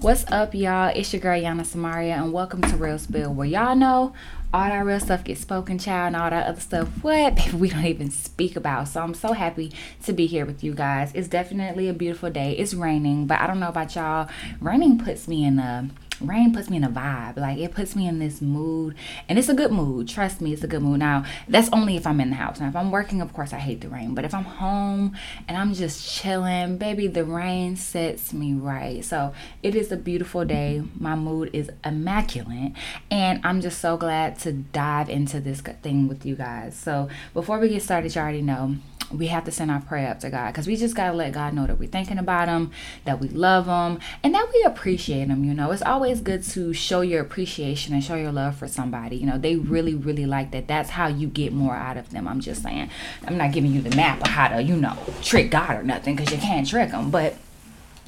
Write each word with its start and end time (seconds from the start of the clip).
What's 0.00 0.24
up, 0.30 0.54
y'all? 0.54 0.92
It's 0.94 1.12
your 1.12 1.20
girl 1.20 1.40
Ayana 1.40 1.64
Samaria, 1.64 2.14
and 2.14 2.32
welcome 2.32 2.60
to 2.62 2.76
Real 2.76 2.98
Spill, 2.98 3.32
where 3.32 3.46
y'all 3.46 3.76
know 3.76 4.12
all 4.52 4.68
that 4.68 4.84
real 4.84 4.98
stuff 4.98 5.22
gets 5.22 5.40
spoken, 5.40 5.78
child, 5.78 6.08
and 6.08 6.16
all 6.16 6.28
that 6.30 6.46
other 6.48 6.60
stuff. 6.60 6.88
What 7.00 7.52
we 7.54 7.70
don't 7.70 7.84
even 7.84 8.10
speak 8.10 8.56
about. 8.56 8.88
So 8.88 9.00
I'm 9.00 9.14
so 9.14 9.32
happy 9.32 9.72
to 10.02 10.12
be 10.12 10.26
here 10.26 10.44
with 10.44 10.64
you 10.64 10.74
guys. 10.74 11.12
It's 11.14 11.28
definitely 11.28 11.88
a 11.88 11.94
beautiful 11.94 12.28
day. 12.28 12.52
It's 12.58 12.74
raining, 12.74 13.26
but 13.26 13.40
I 13.40 13.46
don't 13.46 13.60
know 13.60 13.68
about 13.68 13.94
y'all. 13.94 14.28
Raining 14.60 14.98
puts 14.98 15.28
me 15.28 15.44
in 15.44 15.60
a 15.60 15.88
rain 16.20 16.52
puts 16.52 16.70
me 16.70 16.76
in 16.76 16.84
a 16.84 16.88
vibe. 16.88 17.36
Like 17.36 17.58
it 17.58 17.72
puts 17.72 17.96
me 17.96 18.06
in 18.06 18.18
this 18.18 18.40
mood 18.40 18.94
and 19.28 19.38
it's 19.38 19.48
a 19.48 19.54
good 19.54 19.72
mood. 19.72 20.08
Trust 20.08 20.40
me 20.40 20.52
it's 20.52 20.64
a 20.64 20.66
good 20.66 20.82
mood. 20.82 20.98
Now 21.00 21.24
that's 21.48 21.68
only 21.72 21.96
if 21.96 22.06
i'm 22.06 22.20
in 22.20 22.30
the 22.30 22.36
house. 22.36 22.60
Now 22.60 22.68
if 22.68 22.76
i'm 22.76 22.90
working 22.90 23.20
of 23.20 23.32
course 23.32 23.52
i 23.52 23.58
hate 23.58 23.80
the 23.80 23.88
rain. 23.88 24.14
But 24.14 24.24
if 24.24 24.34
i'm 24.34 24.44
home 24.44 25.16
and 25.48 25.56
i'm 25.56 25.74
just 25.74 26.08
chilling 26.08 26.78
baby 26.78 27.06
the 27.06 27.24
rain 27.24 27.76
sets 27.76 28.32
me 28.32 28.54
right. 28.54 29.04
So 29.04 29.32
it 29.62 29.74
is 29.74 29.92
a 29.92 29.96
beautiful 29.96 30.44
day. 30.44 30.82
My 30.98 31.14
mood 31.14 31.50
is 31.52 31.70
immaculate 31.84 32.72
and 33.10 33.40
i'm 33.44 33.60
just 33.60 33.80
so 33.80 33.96
glad 33.96 34.38
to 34.40 34.52
dive 34.52 35.08
into 35.08 35.40
this 35.40 35.60
thing 35.60 36.08
with 36.08 36.24
you 36.26 36.36
guys. 36.36 36.74
So 36.74 37.08
before 37.32 37.58
we 37.58 37.68
get 37.68 37.82
started 37.82 38.14
you 38.14 38.20
already 38.20 38.42
know 38.42 38.76
we 39.10 39.28
have 39.28 39.44
to 39.44 39.50
send 39.50 39.70
our 39.70 39.80
prayer 39.80 40.10
up 40.10 40.20
to 40.20 40.30
God 40.30 40.48
because 40.48 40.66
we 40.66 40.76
just 40.76 40.94
got 40.94 41.10
to 41.10 41.16
let 41.16 41.32
God 41.32 41.54
know 41.54 41.66
that 41.66 41.78
we're 41.78 41.88
thinking 41.88 42.18
about 42.18 42.48
Him, 42.48 42.70
that 43.04 43.20
we 43.20 43.28
love 43.28 43.66
Him, 43.66 44.00
and 44.22 44.34
that 44.34 44.48
we 44.52 44.62
appreciate 44.62 45.28
Him. 45.28 45.44
You 45.44 45.54
know, 45.54 45.70
it's 45.70 45.82
always 45.82 46.20
good 46.20 46.42
to 46.44 46.72
show 46.72 47.00
your 47.00 47.20
appreciation 47.20 47.94
and 47.94 48.02
show 48.02 48.16
your 48.16 48.32
love 48.32 48.56
for 48.56 48.68
somebody. 48.68 49.16
You 49.16 49.26
know, 49.26 49.38
they 49.38 49.56
really, 49.56 49.94
really 49.94 50.26
like 50.26 50.50
that. 50.52 50.68
That's 50.68 50.90
how 50.90 51.08
you 51.08 51.28
get 51.28 51.52
more 51.52 51.74
out 51.74 51.96
of 51.96 52.10
them. 52.10 52.26
I'm 52.26 52.40
just 52.40 52.62
saying. 52.62 52.90
I'm 53.26 53.36
not 53.36 53.52
giving 53.52 53.72
you 53.72 53.82
the 53.82 53.94
map 53.94 54.20
of 54.20 54.28
how 54.28 54.48
to, 54.48 54.62
you 54.62 54.76
know, 54.76 54.96
trick 55.22 55.50
God 55.50 55.76
or 55.76 55.82
nothing 55.82 56.16
because 56.16 56.32
you 56.32 56.38
can't 56.38 56.68
trick 56.68 56.90
Him, 56.90 57.10
but 57.10 57.36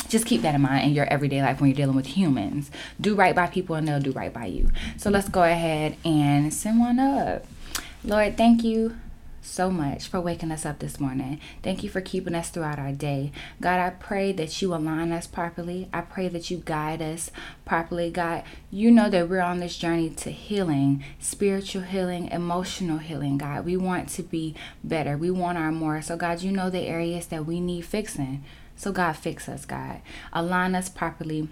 just 0.08 0.26
keep 0.26 0.42
that 0.42 0.54
in 0.54 0.60
mind 0.60 0.86
in 0.86 0.92
your 0.92 1.06
everyday 1.06 1.42
life 1.42 1.60
when 1.60 1.70
you're 1.70 1.76
dealing 1.76 1.96
with 1.96 2.06
humans. 2.06 2.70
Do 3.00 3.14
right 3.14 3.34
by 3.34 3.48
people 3.48 3.74
and 3.74 3.88
they'll 3.88 4.00
do 4.00 4.12
right 4.12 4.32
by 4.32 4.46
you. 4.46 4.70
So 4.96 5.10
let's 5.10 5.28
go 5.28 5.42
ahead 5.42 5.96
and 6.04 6.52
send 6.54 6.78
one 6.78 6.98
up. 6.98 7.44
Lord, 8.04 8.36
thank 8.36 8.62
you 8.62 8.96
so 9.46 9.70
much 9.70 10.08
for 10.08 10.20
waking 10.20 10.50
us 10.50 10.66
up 10.66 10.80
this 10.80 10.98
morning. 10.98 11.40
Thank 11.62 11.82
you 11.82 11.88
for 11.88 12.00
keeping 12.00 12.34
us 12.34 12.50
throughout 12.50 12.78
our 12.78 12.92
day. 12.92 13.32
God, 13.60 13.80
I 13.80 13.90
pray 13.90 14.32
that 14.32 14.60
you 14.60 14.74
align 14.74 15.12
us 15.12 15.26
properly. 15.26 15.88
I 15.92 16.00
pray 16.00 16.28
that 16.28 16.50
you 16.50 16.62
guide 16.64 17.00
us 17.00 17.30
properly. 17.64 18.10
God, 18.10 18.42
you 18.70 18.90
know 18.90 19.08
that 19.08 19.28
we're 19.28 19.40
on 19.40 19.60
this 19.60 19.76
journey 19.76 20.10
to 20.10 20.30
healing, 20.30 21.04
spiritual 21.18 21.82
healing, 21.82 22.28
emotional 22.28 22.98
healing. 22.98 23.38
God, 23.38 23.64
we 23.64 23.76
want 23.76 24.08
to 24.10 24.22
be 24.22 24.54
better. 24.82 25.16
We 25.16 25.30
want 25.30 25.58
our 25.58 25.72
more. 25.72 26.02
So, 26.02 26.16
God, 26.16 26.42
you 26.42 26.50
know 26.52 26.68
the 26.68 26.80
areas 26.80 27.26
that 27.28 27.46
we 27.46 27.60
need 27.60 27.82
fixing. 27.82 28.44
So, 28.76 28.92
God, 28.92 29.12
fix 29.12 29.48
us, 29.48 29.64
God. 29.64 30.00
Align 30.32 30.74
us 30.74 30.88
properly. 30.88 31.48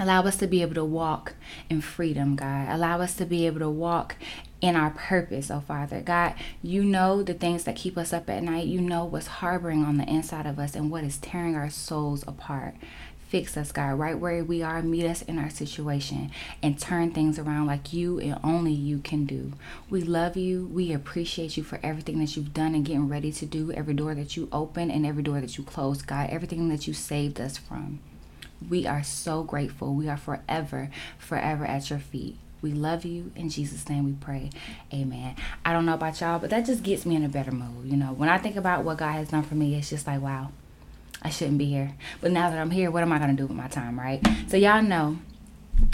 Allow 0.00 0.22
us 0.22 0.36
to 0.36 0.46
be 0.46 0.62
able 0.62 0.74
to 0.74 0.84
walk 0.84 1.34
in 1.68 1.80
freedom, 1.80 2.36
God. 2.36 2.68
Allow 2.68 3.00
us 3.00 3.16
to 3.16 3.26
be 3.26 3.46
able 3.46 3.58
to 3.58 3.68
walk 3.68 4.14
in 4.60 4.76
our 4.76 4.90
purpose, 4.90 5.50
oh 5.50 5.60
Father. 5.60 6.00
God, 6.00 6.34
you 6.62 6.84
know 6.84 7.22
the 7.22 7.34
things 7.34 7.64
that 7.64 7.76
keep 7.76 7.96
us 7.96 8.12
up 8.12 8.28
at 8.28 8.42
night. 8.42 8.66
You 8.66 8.80
know 8.80 9.04
what's 9.04 9.26
harboring 9.26 9.84
on 9.84 9.98
the 9.98 10.08
inside 10.08 10.46
of 10.46 10.58
us 10.58 10.74
and 10.74 10.90
what 10.90 11.04
is 11.04 11.18
tearing 11.18 11.54
our 11.54 11.70
souls 11.70 12.24
apart. 12.26 12.74
Fix 13.28 13.58
us, 13.58 13.72
God, 13.72 13.98
right 13.98 14.18
where 14.18 14.42
we 14.42 14.62
are. 14.62 14.80
Meet 14.80 15.04
us 15.04 15.20
in 15.20 15.38
our 15.38 15.50
situation 15.50 16.30
and 16.62 16.78
turn 16.78 17.12
things 17.12 17.38
around 17.38 17.66
like 17.66 17.92
you 17.92 18.18
and 18.18 18.40
only 18.42 18.72
you 18.72 19.00
can 19.00 19.26
do. 19.26 19.52
We 19.90 20.00
love 20.00 20.34
you. 20.34 20.66
We 20.72 20.92
appreciate 20.92 21.58
you 21.58 21.62
for 21.62 21.78
everything 21.82 22.20
that 22.20 22.36
you've 22.36 22.54
done 22.54 22.74
and 22.74 22.86
getting 22.86 23.06
ready 23.06 23.30
to 23.32 23.44
do, 23.44 23.70
every 23.70 23.92
door 23.92 24.14
that 24.14 24.36
you 24.36 24.48
open 24.50 24.90
and 24.90 25.04
every 25.04 25.22
door 25.22 25.42
that 25.42 25.58
you 25.58 25.64
close, 25.64 26.00
God, 26.00 26.30
everything 26.30 26.70
that 26.70 26.88
you 26.88 26.94
saved 26.94 27.38
us 27.38 27.58
from. 27.58 28.00
We 28.66 28.86
are 28.86 29.02
so 29.02 29.42
grateful. 29.42 29.94
We 29.94 30.08
are 30.08 30.16
forever, 30.16 30.90
forever 31.18 31.66
at 31.66 31.90
your 31.90 31.98
feet. 31.98 32.38
We 32.60 32.72
love 32.72 33.04
you. 33.04 33.30
In 33.36 33.50
Jesus' 33.50 33.88
name 33.88 34.04
we 34.04 34.12
pray. 34.12 34.50
Amen. 34.92 35.36
I 35.64 35.72
don't 35.72 35.86
know 35.86 35.94
about 35.94 36.20
y'all, 36.20 36.38
but 36.38 36.50
that 36.50 36.66
just 36.66 36.82
gets 36.82 37.06
me 37.06 37.16
in 37.16 37.24
a 37.24 37.28
better 37.28 37.52
mood. 37.52 37.86
You 37.86 37.96
know, 37.96 38.12
when 38.12 38.28
I 38.28 38.38
think 38.38 38.56
about 38.56 38.84
what 38.84 38.98
God 38.98 39.12
has 39.12 39.28
done 39.28 39.42
for 39.42 39.54
me, 39.54 39.76
it's 39.76 39.90
just 39.90 40.06
like, 40.06 40.20
wow, 40.20 40.50
I 41.22 41.30
shouldn't 41.30 41.58
be 41.58 41.66
here. 41.66 41.94
But 42.20 42.32
now 42.32 42.50
that 42.50 42.58
I'm 42.58 42.70
here, 42.70 42.90
what 42.90 43.02
am 43.02 43.12
I 43.12 43.18
going 43.18 43.30
to 43.30 43.36
do 43.36 43.46
with 43.46 43.56
my 43.56 43.68
time, 43.68 43.98
right? 43.98 44.26
So, 44.48 44.56
y'all 44.56 44.82
know 44.82 45.18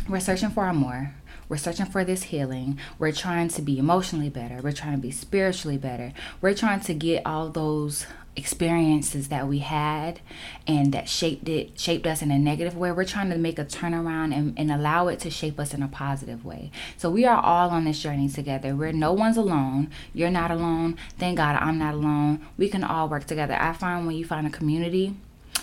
we're 0.08 0.20
searching 0.20 0.50
for 0.50 0.64
our 0.64 0.74
more. 0.74 1.14
We're 1.48 1.58
searching 1.58 1.86
for 1.86 2.04
this 2.04 2.24
healing. 2.24 2.78
We're 2.98 3.12
trying 3.12 3.48
to 3.48 3.62
be 3.62 3.78
emotionally 3.78 4.30
better. 4.30 4.60
We're 4.62 4.72
trying 4.72 4.92
to 4.92 4.98
be 4.98 5.10
spiritually 5.10 5.76
better. 5.76 6.12
We're 6.40 6.54
trying 6.54 6.80
to 6.80 6.94
get 6.94 7.26
all 7.26 7.50
those 7.50 8.06
experiences 8.36 9.28
that 9.28 9.46
we 9.46 9.58
had 9.60 10.20
and 10.66 10.92
that 10.92 11.08
shaped 11.08 11.48
it 11.48 11.78
shaped 11.78 12.06
us 12.06 12.22
in 12.22 12.30
a 12.30 12.38
negative 12.38 12.76
way. 12.76 12.90
We're 12.92 13.04
trying 13.04 13.30
to 13.30 13.38
make 13.38 13.58
a 13.58 13.64
turnaround 13.64 14.34
and, 14.34 14.58
and 14.58 14.72
allow 14.72 15.08
it 15.08 15.20
to 15.20 15.30
shape 15.30 15.60
us 15.60 15.72
in 15.72 15.82
a 15.82 15.88
positive 15.88 16.44
way. 16.44 16.70
So 16.96 17.10
we 17.10 17.24
are 17.24 17.40
all 17.40 17.70
on 17.70 17.84
this 17.84 18.00
journey 18.00 18.28
together. 18.28 18.74
We're 18.74 18.92
no 18.92 19.12
one's 19.12 19.36
alone. 19.36 19.90
You're 20.12 20.30
not 20.30 20.50
alone. 20.50 20.96
Thank 21.18 21.38
god 21.38 21.56
i'm 21.60 21.78
not 21.78 21.94
alone. 21.94 22.44
We 22.56 22.68
can 22.68 22.84
all 22.84 23.08
work 23.08 23.26
together. 23.26 23.54
I 23.54 23.72
find 23.72 24.06
when 24.06 24.16
you 24.16 24.24
find 24.24 24.46
a 24.46 24.50
community 24.50 25.14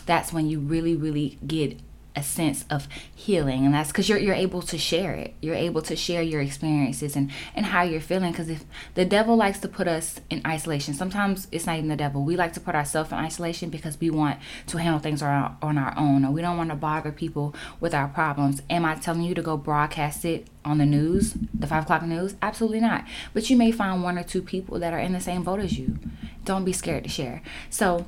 that's 0.06 0.34
when 0.34 0.48
you 0.48 0.60
really 0.60 0.96
really 0.96 1.38
get 1.46 1.78
a 2.16 2.22
sense 2.24 2.66
of 2.70 2.88
healing 3.16 3.66
and 3.66 3.74
that's 3.74 3.90
because 3.90 4.10
you're, 4.10 4.18
you're 4.18 4.36
able 4.36 4.62
to 4.62 4.78
share 4.78 5.14
it. 5.14 5.34
You're 5.42 5.56
able 5.56 5.82
to 5.84 5.96
share 5.96 6.22
your 6.22 6.42
experiences 6.42 7.16
and 7.16 7.32
and 7.56 7.68
how 7.68 7.84
you're 7.84 8.02
feeling 8.02 8.32
because 8.32 8.50
if 8.50 8.66
the 8.96 9.06
devil 9.06 9.36
likes 9.36 9.60
to 9.60 9.68
put 9.68 9.88
us 9.88 10.20
in 10.30 10.42
isolation 10.46 10.94
sometimes 10.94 11.48
it's 11.52 11.66
not 11.66 11.78
even 11.78 11.90
the 11.90 11.96
devil. 11.96 12.24
We 12.24 12.36
like 12.36 12.54
to 12.54 12.60
put 12.60 12.76
ourselves 12.76 13.12
in 13.12 13.18
isolation 13.18 13.70
because 13.70 14.00
we 14.00 14.10
want 14.10 14.40
to 14.68 14.78
handle 14.78 15.00
things 15.00 15.22
on 15.22 15.30
our, 15.30 15.58
on 15.62 15.78
our 15.78 15.94
own 15.98 16.26
or 16.26 16.32
we 16.32 16.42
don't 16.42 16.58
want 16.58 16.70
to 16.70 16.76
bother 16.76 17.12
people 17.12 17.56
with 17.80 17.94
our 17.94 18.08
problems. 18.08 18.62
Am 18.70 18.84
i 18.86 18.96
telling 18.96 19.24
you 19.24 19.34
to 19.34 19.42
go 19.42 19.56
broadcast 19.56 20.26
it 20.26 20.48
on 20.66 20.78
the 20.78 20.86
news 20.86 21.36
the 21.54 21.68
five 21.68 21.84
o'clock 21.84 22.04
news? 22.04 22.36
Absolutely 22.42 22.82
not. 22.82 23.06
But 23.34 23.50
you 23.50 23.56
may 23.56 23.72
find 23.72 24.04
one 24.04 24.18
or 24.18 24.24
two 24.24 24.42
people 24.42 24.80
that 24.80 24.94
are 24.94 25.00
in 25.00 25.14
the 25.14 25.22
same 25.22 25.44
boat 25.44 25.60
as 25.60 25.78
you. 25.78 25.98
Don't 26.44 26.66
be 26.66 26.74
scared 26.74 27.04
to 27.04 27.10
share. 27.10 27.42
So 27.70 28.06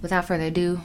without 0.00 0.26
further 0.26 0.44
ado 0.44 0.80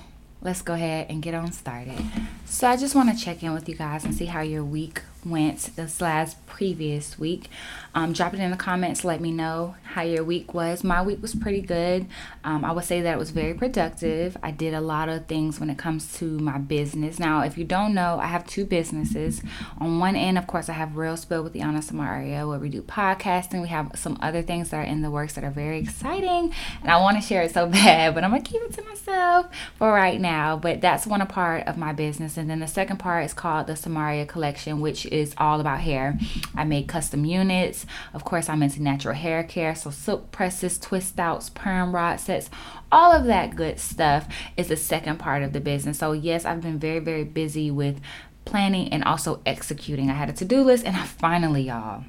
let's 0.47 0.61
go 0.61 0.75
ahead 0.75 1.07
and 1.09 1.21
get 1.21 1.33
on 1.33 1.51
started. 1.51 2.01
So 2.45 2.69
I 2.69 2.77
just 2.77 2.95
want 2.95 3.09
to 3.09 3.21
check 3.21 3.43
in 3.43 3.53
with 3.53 3.67
you 3.67 3.75
guys 3.75 4.05
and 4.05 4.15
see 4.15 4.27
how 4.27 4.39
your 4.39 4.63
week 4.63 5.01
went 5.29 5.75
this 5.75 6.01
last 6.01 6.45
previous 6.45 7.19
week. 7.19 7.49
Um, 7.93 8.13
drop 8.13 8.33
it 8.33 8.39
in 8.39 8.51
the 8.51 8.57
comments. 8.57 9.03
Let 9.03 9.21
me 9.21 9.31
know 9.31 9.75
how 9.93 10.01
your 10.03 10.23
week 10.23 10.53
was. 10.53 10.83
My 10.83 11.01
week 11.01 11.21
was 11.21 11.33
pretty 11.33 11.61
good. 11.61 12.05
Um, 12.43 12.63
I 12.63 12.71
would 12.71 12.83
say 12.83 13.01
that 13.01 13.13
it 13.13 13.17
was 13.17 13.31
very 13.31 13.53
productive. 13.55 14.37
I 14.43 14.51
did 14.51 14.73
a 14.73 14.81
lot 14.81 15.09
of 15.09 15.25
things 15.25 15.59
when 15.59 15.69
it 15.69 15.77
comes 15.77 16.13
to 16.17 16.25
my 16.39 16.59
business. 16.59 17.19
Now, 17.19 17.41
if 17.41 17.57
you 17.57 17.63
don't 17.63 17.93
know, 17.95 18.19
I 18.19 18.27
have 18.27 18.45
two 18.45 18.65
businesses. 18.65 19.41
On 19.79 19.99
one 19.99 20.15
end, 20.15 20.37
of 20.37 20.45
course, 20.45 20.69
I 20.69 20.73
have 20.73 20.95
Real 20.95 21.17
Spill 21.17 21.43
with 21.43 21.53
Ayana 21.53 21.83
Samaria, 21.83 22.47
where 22.47 22.59
we 22.59 22.69
do 22.69 22.83
podcasting. 22.83 23.61
We 23.61 23.69
have 23.69 23.91
some 23.95 24.17
other 24.21 24.43
things 24.43 24.69
that 24.69 24.77
are 24.77 24.83
in 24.83 25.01
the 25.01 25.09
works 25.11 25.33
that 25.33 25.43
are 25.43 25.51
very 25.51 25.79
exciting, 25.79 26.53
and 26.81 26.91
I 26.91 26.97
want 26.97 27.19
to 27.19 27.27
share 27.27 27.41
it 27.41 27.51
so 27.51 27.65
bad, 27.67 28.13
but 28.13 28.23
I'm 28.23 28.29
gonna 28.29 28.43
keep 28.43 28.61
it 28.61 28.73
to 28.73 28.83
myself 28.83 29.47
for 29.75 29.91
right 29.91 30.21
now. 30.21 30.55
But 30.55 30.81
that's 30.81 31.07
one 31.07 31.25
part 31.27 31.65
of 31.65 31.77
my 31.77 31.93
business, 31.93 32.37
and 32.37 32.47
then 32.47 32.59
the 32.59 32.67
second 32.67 32.97
part 32.97 33.25
is 33.25 33.33
called 33.33 33.65
the 33.65 33.75
Samaria 33.75 34.27
Collection, 34.27 34.79
which 34.81 35.07
is 35.07 35.16
all 35.37 35.59
about 35.59 35.79
hair. 35.81 36.17
I 36.55 36.63
make 36.63 36.87
custom 36.87 37.25
units. 37.25 37.85
Of 38.13 38.23
course, 38.23 38.49
I'm 38.49 38.63
into 38.63 38.81
natural 38.81 39.15
hair 39.15 39.43
care, 39.43 39.75
so 39.75 39.89
silk 39.89 40.31
presses, 40.31 40.77
twist 40.77 41.19
outs, 41.19 41.49
perm 41.49 41.93
rod 41.93 42.19
sets, 42.19 42.49
all 42.91 43.11
of 43.11 43.25
that 43.25 43.55
good 43.55 43.79
stuff 43.79 44.27
is 44.55 44.67
the 44.67 44.77
second 44.77 45.19
part 45.19 45.43
of 45.43 45.53
the 45.53 45.59
business. 45.59 45.99
So, 45.99 46.11
yes, 46.13 46.45
I've 46.45 46.61
been 46.61 46.79
very, 46.79 46.99
very 46.99 47.23
busy 47.23 47.69
with 47.71 47.99
planning 48.45 48.89
and 48.93 49.03
also 49.03 49.41
executing. 49.45 50.09
I 50.09 50.13
had 50.13 50.29
a 50.29 50.33
to 50.33 50.45
do 50.45 50.61
list, 50.61 50.85
and 50.85 50.95
I 50.95 51.03
finally, 51.03 51.63
y'all 51.63 52.05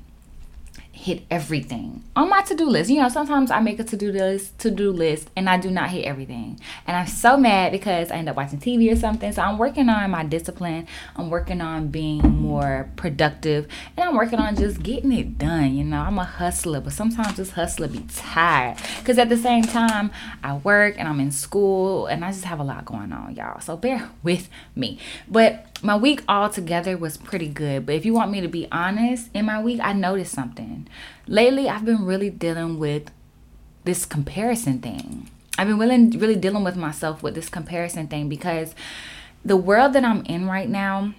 hit 1.08 1.22
everything 1.30 2.04
on 2.14 2.28
my 2.28 2.42
to-do 2.42 2.68
list. 2.68 2.90
You 2.90 3.00
know, 3.00 3.08
sometimes 3.08 3.50
I 3.50 3.60
make 3.60 3.78
a 3.78 3.84
to-do 3.84 4.12
list, 4.12 4.58
to-do 4.58 4.92
list, 4.92 5.30
and 5.34 5.48
I 5.48 5.56
do 5.56 5.70
not 5.70 5.88
hit 5.88 6.04
everything. 6.04 6.60
And 6.86 6.96
I'm 6.96 7.06
so 7.06 7.38
mad 7.38 7.72
because 7.72 8.10
I 8.10 8.16
end 8.16 8.28
up 8.28 8.36
watching 8.36 8.60
TV 8.60 8.92
or 8.92 8.96
something. 8.96 9.32
So 9.32 9.40
I'm 9.40 9.56
working 9.56 9.88
on 9.88 10.10
my 10.10 10.22
discipline. 10.22 10.86
I'm 11.16 11.30
working 11.30 11.62
on 11.62 11.88
being 11.88 12.18
more 12.18 12.90
productive, 12.96 13.68
and 13.96 14.06
I'm 14.08 14.16
working 14.16 14.38
on 14.38 14.54
just 14.54 14.82
getting 14.82 15.10
it 15.12 15.38
done. 15.38 15.74
You 15.74 15.84
know, 15.84 16.00
I'm 16.00 16.18
a 16.18 16.24
hustler, 16.24 16.80
but 16.80 16.92
sometimes 16.92 17.38
this 17.38 17.52
hustler 17.52 17.88
be 17.88 18.04
tired 18.14 18.76
because 18.98 19.16
at 19.16 19.30
the 19.30 19.36
same 19.38 19.62
time 19.62 20.10
I 20.42 20.58
work 20.58 20.96
and 20.98 21.08
I'm 21.08 21.20
in 21.20 21.30
school, 21.30 22.06
and 22.06 22.22
I 22.22 22.32
just 22.32 22.44
have 22.44 22.60
a 22.60 22.64
lot 22.64 22.84
going 22.84 23.12
on, 23.12 23.34
y'all. 23.34 23.60
So 23.60 23.78
bear 23.78 24.10
with 24.22 24.50
me. 24.76 24.98
But 25.26 25.64
my 25.82 25.96
week 25.96 26.22
altogether 26.28 26.96
was 26.96 27.16
pretty 27.16 27.48
good. 27.48 27.86
But 27.86 27.94
if 27.94 28.04
you 28.04 28.12
want 28.12 28.30
me 28.30 28.40
to 28.40 28.48
be 28.48 28.68
honest, 28.72 29.30
in 29.34 29.46
my 29.46 29.62
week, 29.62 29.80
I 29.82 29.92
noticed 29.92 30.32
something. 30.32 30.88
Lately, 31.26 31.68
I've 31.68 31.84
been 31.84 32.04
really 32.04 32.30
dealing 32.30 32.78
with 32.78 33.10
this 33.84 34.04
comparison 34.04 34.80
thing. 34.80 35.30
I've 35.56 35.66
been 35.68 35.78
really, 35.78 36.16
really 36.16 36.36
dealing 36.36 36.64
with 36.64 36.76
myself 36.76 37.22
with 37.22 37.34
this 37.34 37.48
comparison 37.48 38.06
thing 38.06 38.28
because 38.28 38.74
the 39.44 39.56
world 39.56 39.92
that 39.94 40.04
I'm 40.04 40.24
in 40.26 40.46
right 40.46 40.68
now, 40.68 41.14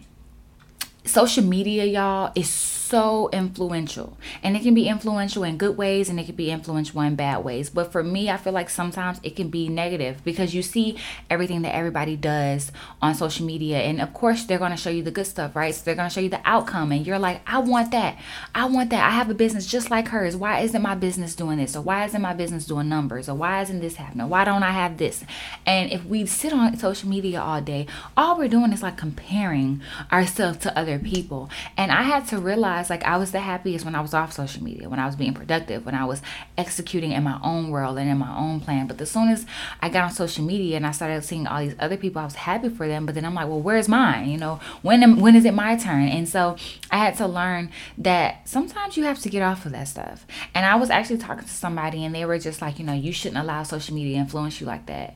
social 1.03 1.43
media, 1.43 1.85
y'all, 1.85 2.31
is 2.35 2.49
so 2.49 2.78
influential. 2.91 4.17
And 4.41 4.55
it 4.55 4.63
can 4.63 4.73
be 4.73 4.87
influential 4.87 5.43
in 5.43 5.57
good 5.57 5.77
ways 5.77 6.09
and 6.09 6.19
it 6.19 6.25
can 6.25 6.35
be 6.35 6.51
influential 6.51 7.01
in 7.01 7.15
bad 7.15 7.43
ways. 7.43 7.69
But 7.69 7.91
for 7.91 8.03
me, 8.03 8.29
I 8.29 8.37
feel 8.37 8.53
like 8.53 8.69
sometimes 8.69 9.19
it 9.23 9.35
can 9.35 9.49
be 9.49 9.69
negative 9.69 10.23
because 10.23 10.53
you 10.55 10.61
see 10.61 10.97
everything 11.29 11.61
that 11.63 11.75
everybody 11.75 12.15
does 12.15 12.71
on 13.01 13.15
social 13.15 13.45
media. 13.45 13.79
And 13.79 14.01
of 14.01 14.13
course, 14.13 14.45
they're 14.45 14.57
going 14.57 14.71
to 14.71 14.77
show 14.77 14.89
you 14.89 15.03
the 15.03 15.11
good 15.11 15.27
stuff, 15.27 15.55
right? 15.55 15.73
So 15.73 15.83
they're 15.83 15.95
going 15.95 16.09
to 16.09 16.13
show 16.13 16.21
you 16.21 16.29
the 16.29 16.41
outcome. 16.45 16.91
And 16.91 17.05
you're 17.05 17.19
like, 17.19 17.41
I 17.47 17.59
want 17.59 17.91
that. 17.91 18.17
I 18.55 18.65
want 18.65 18.89
that. 18.91 19.05
I 19.05 19.11
have 19.11 19.29
a 19.29 19.33
business 19.33 19.67
just 19.67 19.91
like 19.91 20.07
hers. 20.07 20.35
Why 20.35 20.59
isn't 20.61 20.81
my 20.81 20.95
business 20.95 21.35
doing 21.35 21.57
this? 21.57 21.75
Or 21.75 21.81
why 21.81 22.05
isn't 22.05 22.21
my 22.21 22.33
business 22.33 22.65
doing 22.65 22.89
numbers? 22.89 23.29
Or 23.29 23.35
why 23.35 23.61
isn't 23.61 23.81
this 23.81 23.95
happening? 23.95 24.29
Why 24.29 24.45
don't 24.45 24.63
I 24.63 24.71
have 24.71 24.97
this? 24.97 25.23
And 25.65 25.91
if 25.91 26.05
we 26.05 26.25
sit 26.25 26.53
on 26.53 26.77
social 26.77 27.09
media 27.09 27.41
all 27.41 27.61
day, 27.61 27.87
all 28.17 28.37
we're 28.37 28.47
doing 28.47 28.73
is 28.73 28.81
like 28.81 28.97
comparing 28.97 29.81
ourselves 30.11 30.59
to 30.59 30.77
other 30.77 30.97
people. 30.97 31.49
And 31.77 31.91
I 31.91 32.03
had 32.03 32.27
to 32.27 32.39
realize 32.39 32.78
like 32.87 33.03
I 33.03 33.17
was 33.17 33.31
the 33.31 33.39
happiest 33.39 33.83
when 33.83 33.95
I 33.95 34.01
was 34.01 34.13
off 34.13 34.31
social 34.31 34.63
media, 34.63 34.87
when 34.87 34.99
I 34.99 35.07
was 35.07 35.15
being 35.15 35.33
productive, 35.33 35.87
when 35.87 35.95
I 35.95 36.05
was 36.05 36.21
executing 36.55 37.13
in 37.13 37.23
my 37.23 37.39
own 37.43 37.71
world 37.71 37.97
and 37.97 38.07
in 38.07 38.19
my 38.19 38.37
own 38.37 38.59
plan. 38.59 38.85
But 38.85 39.01
as 39.01 39.09
soon 39.09 39.29
as 39.29 39.47
I 39.81 39.89
got 39.89 40.03
on 40.03 40.11
social 40.11 40.45
media 40.45 40.77
and 40.77 40.85
I 40.85 40.91
started 40.91 41.23
seeing 41.23 41.47
all 41.47 41.61
these 41.61 41.75
other 41.79 41.97
people, 41.97 42.21
I 42.21 42.25
was 42.25 42.35
happy 42.35 42.69
for 42.69 42.87
them. 42.87 43.07
But 43.07 43.15
then 43.15 43.25
I'm 43.25 43.33
like, 43.33 43.47
well, 43.47 43.59
where's 43.59 43.89
mine? 43.89 44.29
You 44.29 44.37
know, 44.37 44.59
when 44.83 45.01
am, 45.01 45.19
when 45.19 45.35
is 45.35 45.45
it 45.45 45.55
my 45.55 45.75
turn? 45.75 46.07
And 46.07 46.29
so 46.29 46.57
I 46.91 46.97
had 46.99 47.15
to 47.17 47.27
learn 47.27 47.71
that 47.97 48.47
sometimes 48.47 48.97
you 48.97 49.05
have 49.05 49.19
to 49.19 49.29
get 49.29 49.41
off 49.41 49.65
of 49.65 49.71
that 49.71 49.87
stuff. 49.87 50.27
And 50.53 50.65
I 50.65 50.75
was 50.75 50.91
actually 50.91 51.17
talking 51.17 51.45
to 51.45 51.49
somebody 51.49 52.05
and 52.05 52.13
they 52.13 52.25
were 52.25 52.37
just 52.37 52.61
like, 52.61 52.77
you 52.77 52.85
know, 52.85 52.93
you 52.93 53.11
shouldn't 53.11 53.41
allow 53.41 53.63
social 53.63 53.95
media 53.95 54.19
influence 54.19 54.61
you 54.61 54.67
like 54.67 54.85
that 54.85 55.15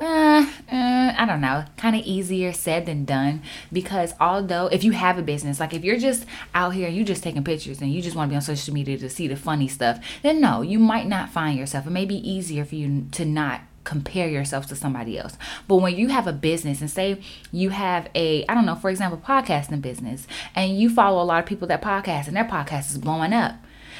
uh, 0.00 0.46
uh, 0.70 1.14
I 1.16 1.24
don't 1.26 1.40
know, 1.40 1.64
kind 1.76 1.94
of 1.94 2.02
easier 2.02 2.52
said 2.52 2.86
than 2.86 3.04
done 3.04 3.42
because 3.72 4.14
although 4.20 4.66
if 4.66 4.82
you 4.84 4.92
have 4.92 5.18
a 5.18 5.22
business, 5.22 5.60
like 5.60 5.74
if 5.74 5.84
you're 5.84 5.98
just 5.98 6.26
out 6.54 6.74
here, 6.74 6.88
and 6.88 6.96
you 6.96 7.04
just 7.04 7.22
taking 7.22 7.44
pictures 7.44 7.80
and 7.80 7.92
you 7.92 8.02
just 8.02 8.16
want 8.16 8.28
to 8.28 8.32
be 8.32 8.36
on 8.36 8.42
social 8.42 8.74
media 8.74 8.98
to 8.98 9.08
see 9.08 9.28
the 9.28 9.36
funny 9.36 9.68
stuff, 9.68 10.04
then 10.22 10.40
no, 10.40 10.62
you 10.62 10.78
might 10.78 11.06
not 11.06 11.30
find 11.30 11.58
yourself. 11.58 11.86
It 11.86 11.90
may 11.90 12.04
be 12.04 12.16
easier 12.28 12.64
for 12.64 12.74
you 12.74 13.06
to 13.12 13.24
not 13.24 13.60
compare 13.84 14.28
yourself 14.28 14.66
to 14.66 14.76
somebody 14.76 15.18
else. 15.18 15.36
But 15.66 15.76
when 15.76 15.96
you 15.96 16.08
have 16.08 16.26
a 16.26 16.32
business 16.32 16.80
and 16.80 16.90
say 16.90 17.20
you 17.50 17.70
have 17.70 18.08
a, 18.14 18.44
I 18.46 18.54
don't 18.54 18.66
know, 18.66 18.76
for 18.76 18.90
example, 18.90 19.20
podcasting 19.24 19.82
business 19.82 20.26
and 20.54 20.78
you 20.78 20.88
follow 20.88 21.22
a 21.22 21.24
lot 21.24 21.40
of 21.40 21.46
people 21.46 21.68
that 21.68 21.82
podcast 21.82 22.28
and 22.28 22.36
their 22.36 22.44
podcast 22.44 22.90
is 22.90 22.98
blowing 22.98 23.32
up 23.32 23.56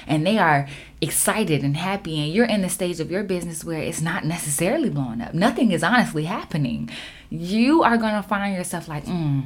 and 0.07 0.27
they 0.27 0.39
are 0.39 0.69
excited 1.01 1.63
and 1.63 1.77
happy 1.77 2.21
and 2.21 2.33
you're 2.33 2.47
in 2.47 2.63
the 2.63 2.69
stage 2.69 3.01
of 3.01 3.11
your 3.11 3.23
business 3.23 3.65
where 3.65 3.79
it's 3.79 4.01
not 4.01 4.25
necessarily 4.25 4.89
blowing 4.89 5.21
up 5.21 5.35
nothing 5.35 5.73
is 5.73 5.83
honestly 5.83 6.25
happening 6.25 6.89
you 7.31 7.83
are 7.83 7.97
going 7.97 8.15
to 8.15 8.23
find 8.23 8.55
yourself 8.55 8.89
like 8.89 9.05
mm. 9.05 9.45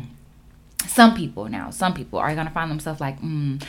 some 0.86 1.14
people 1.14 1.48
now 1.48 1.70
some 1.70 1.94
people 1.94 2.18
are 2.18 2.34
going 2.34 2.46
to 2.46 2.52
find 2.52 2.70
themselves 2.70 3.00
like 3.00 3.20
mm, 3.20 3.62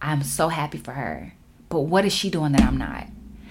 i'm 0.00 0.22
so 0.22 0.48
happy 0.48 0.78
for 0.78 0.92
her 0.92 1.32
but 1.68 1.80
what 1.80 2.04
is 2.04 2.12
she 2.12 2.30
doing 2.30 2.52
that 2.52 2.62
i'm 2.62 2.78
not 2.78 3.06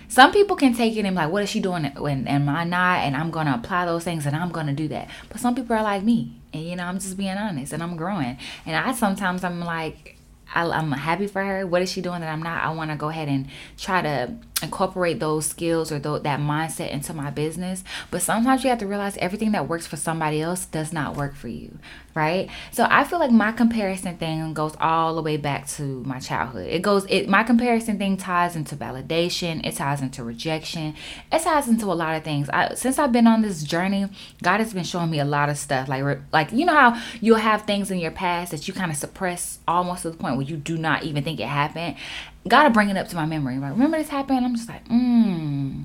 some 0.08 0.32
people 0.32 0.56
can 0.56 0.74
take 0.74 0.96
it 0.96 1.06
and 1.06 1.16
be 1.16 1.22
like, 1.22 1.32
what 1.32 1.44
is 1.44 1.50
she 1.50 1.60
doing? 1.60 1.84
When 1.98 2.28
am 2.28 2.48
I 2.48 2.64
not? 2.64 3.00
And 3.00 3.18
I'm 3.18 3.32
gonna 3.32 3.56
apply 3.62 3.86
those 3.86 4.04
things 4.04 4.26
and 4.26 4.36
I'm 4.36 4.50
gonna 4.50 4.74
do 4.74 4.88
that. 4.90 5.10
But 5.30 5.42
some 5.42 5.56
people 5.56 5.76
are 5.76 5.84
like 5.84 6.04
me, 6.04 6.40
and 6.54 6.64
you 6.64 6.76
know, 6.76 6.86
I'm 6.86 7.00
just 7.00 7.18
being 7.18 7.36
honest 7.36 7.74
and 7.74 7.84
I'm 7.84 7.98
growing. 7.98 8.38
And 8.66 8.76
I 8.76 8.94
sometimes 8.94 9.44
I'm 9.44 9.60
like, 9.60 10.15
I, 10.54 10.78
am 10.78 10.92
happy 10.92 11.28
for 11.28 11.44
her. 11.44 11.66
What 11.66 11.82
is 11.82 11.92
she 11.92 12.02
doing 12.02 12.22
that 12.22 12.32
I'm 12.32 12.44
not? 12.44 12.64
I 12.64 12.72
want 12.72 12.92
to 12.92 12.98
go 12.98 13.10
ahead 13.10 13.28
and 13.28 13.48
try 13.78 14.02
to 14.02 14.36
incorporate 14.64 15.20
those 15.20 15.46
skills 15.46 15.92
or 15.92 16.00
th- 16.00 16.24
that 16.24 16.40
mindset 16.40 16.90
into 16.90 17.14
my 17.14 17.30
business. 17.30 17.84
But 18.10 18.22
sometimes 18.22 18.64
you 18.64 18.70
have 18.70 18.80
to 18.80 18.88
realize 18.88 19.18
everything 19.18 19.52
that 19.52 19.68
works 19.68 19.86
for 19.86 19.98
somebody 19.98 20.42
else 20.42 20.66
does 20.66 20.94
not 20.94 21.18
work 21.18 21.36
for 21.36 21.50
you, 21.50 21.78
right? 22.14 22.50
So 22.72 22.88
I 22.90 23.04
feel 23.04 23.20
like 23.20 23.32
my 23.32 23.52
comparison 23.52 24.18
thing 24.18 24.54
goes 24.54 24.74
all 24.80 25.16
the 25.16 25.22
way 25.22 25.36
back 25.36 25.68
to 25.70 26.04
my 26.06 26.20
childhood. 26.20 26.68
It 26.68 26.82
goes 26.82 27.06
it 27.10 27.28
my 27.28 27.44
comparison 27.44 27.98
thing 27.98 28.16
ties 28.16 28.56
into 28.56 28.78
validation, 28.78 29.66
it 29.66 29.76
ties 29.76 30.02
into 30.02 30.24
rejection, 30.24 30.96
it 31.32 31.42
ties 31.42 31.68
into 31.68 31.88
a 31.88 31.94
lot 31.94 32.16
of 32.16 32.24
things. 32.24 32.50
I, 32.50 32.76
since 32.76 32.98
I've 32.98 33.12
been 33.12 33.28
on 33.28 33.42
this 33.42 33.62
journey, 33.62 34.08
God 34.42 34.62
has 34.62 34.74
been 34.74 34.86
showing 34.86 35.12
me 35.12 35.20
a 35.20 35.26
lot 35.26 35.50
of 35.50 35.58
stuff. 35.58 35.90
Like 35.90 36.20
like 36.32 36.54
you 36.54 36.66
know 36.66 36.74
how 36.74 37.02
you'll 37.20 37.38
have 37.38 37.64
things 37.64 37.92
in 37.92 38.00
your 38.00 38.12
past 38.12 38.52
that 38.52 38.70
you 38.70 38.74
kind 38.74 38.90
of 38.90 38.98
suppress 38.98 39.60
almost 39.68 40.04
to 40.04 40.12
the 40.12 40.18
point 40.18 40.38
where 40.38 40.46
you 40.46 40.56
do 40.56 40.78
not 40.78 41.04
even 41.04 41.26
think 41.26 41.42
it 41.42 41.48
happened. 41.48 41.98
Gotta 42.48 42.70
bring 42.70 42.90
it 42.90 42.98
up 42.98 43.08
to 43.10 43.16
my 43.16 43.26
memory. 43.26 43.58
Like, 43.58 43.72
remember 43.72 43.98
this 43.98 44.10
happened? 44.10 44.46
I'm 44.46 44.56
just 44.56 44.70
like, 44.70 44.88
hmm. 44.88 45.84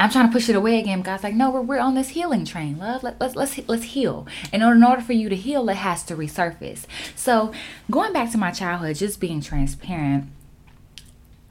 I'm 0.00 0.10
trying 0.10 0.26
to 0.26 0.32
push 0.32 0.48
it 0.48 0.56
away 0.56 0.80
again. 0.80 1.02
God's 1.02 1.22
like, 1.22 1.34
no, 1.34 1.50
we're, 1.50 1.60
we're 1.60 1.78
on 1.78 1.94
this 1.94 2.08
healing 2.08 2.44
train, 2.44 2.78
love. 2.78 3.04
Let, 3.04 3.20
let's 3.20 3.36
let's 3.36 3.60
let's 3.68 3.84
heal. 3.84 4.26
And 4.52 4.62
in 4.62 4.82
order 4.82 5.02
for 5.02 5.12
you 5.12 5.28
to 5.28 5.36
heal, 5.36 5.68
it 5.68 5.76
has 5.76 6.02
to 6.04 6.16
resurface. 6.16 6.86
So 7.14 7.52
going 7.90 8.12
back 8.12 8.32
to 8.32 8.38
my 8.38 8.50
childhood, 8.50 8.96
just 8.96 9.20
being 9.20 9.40
transparent, 9.40 10.28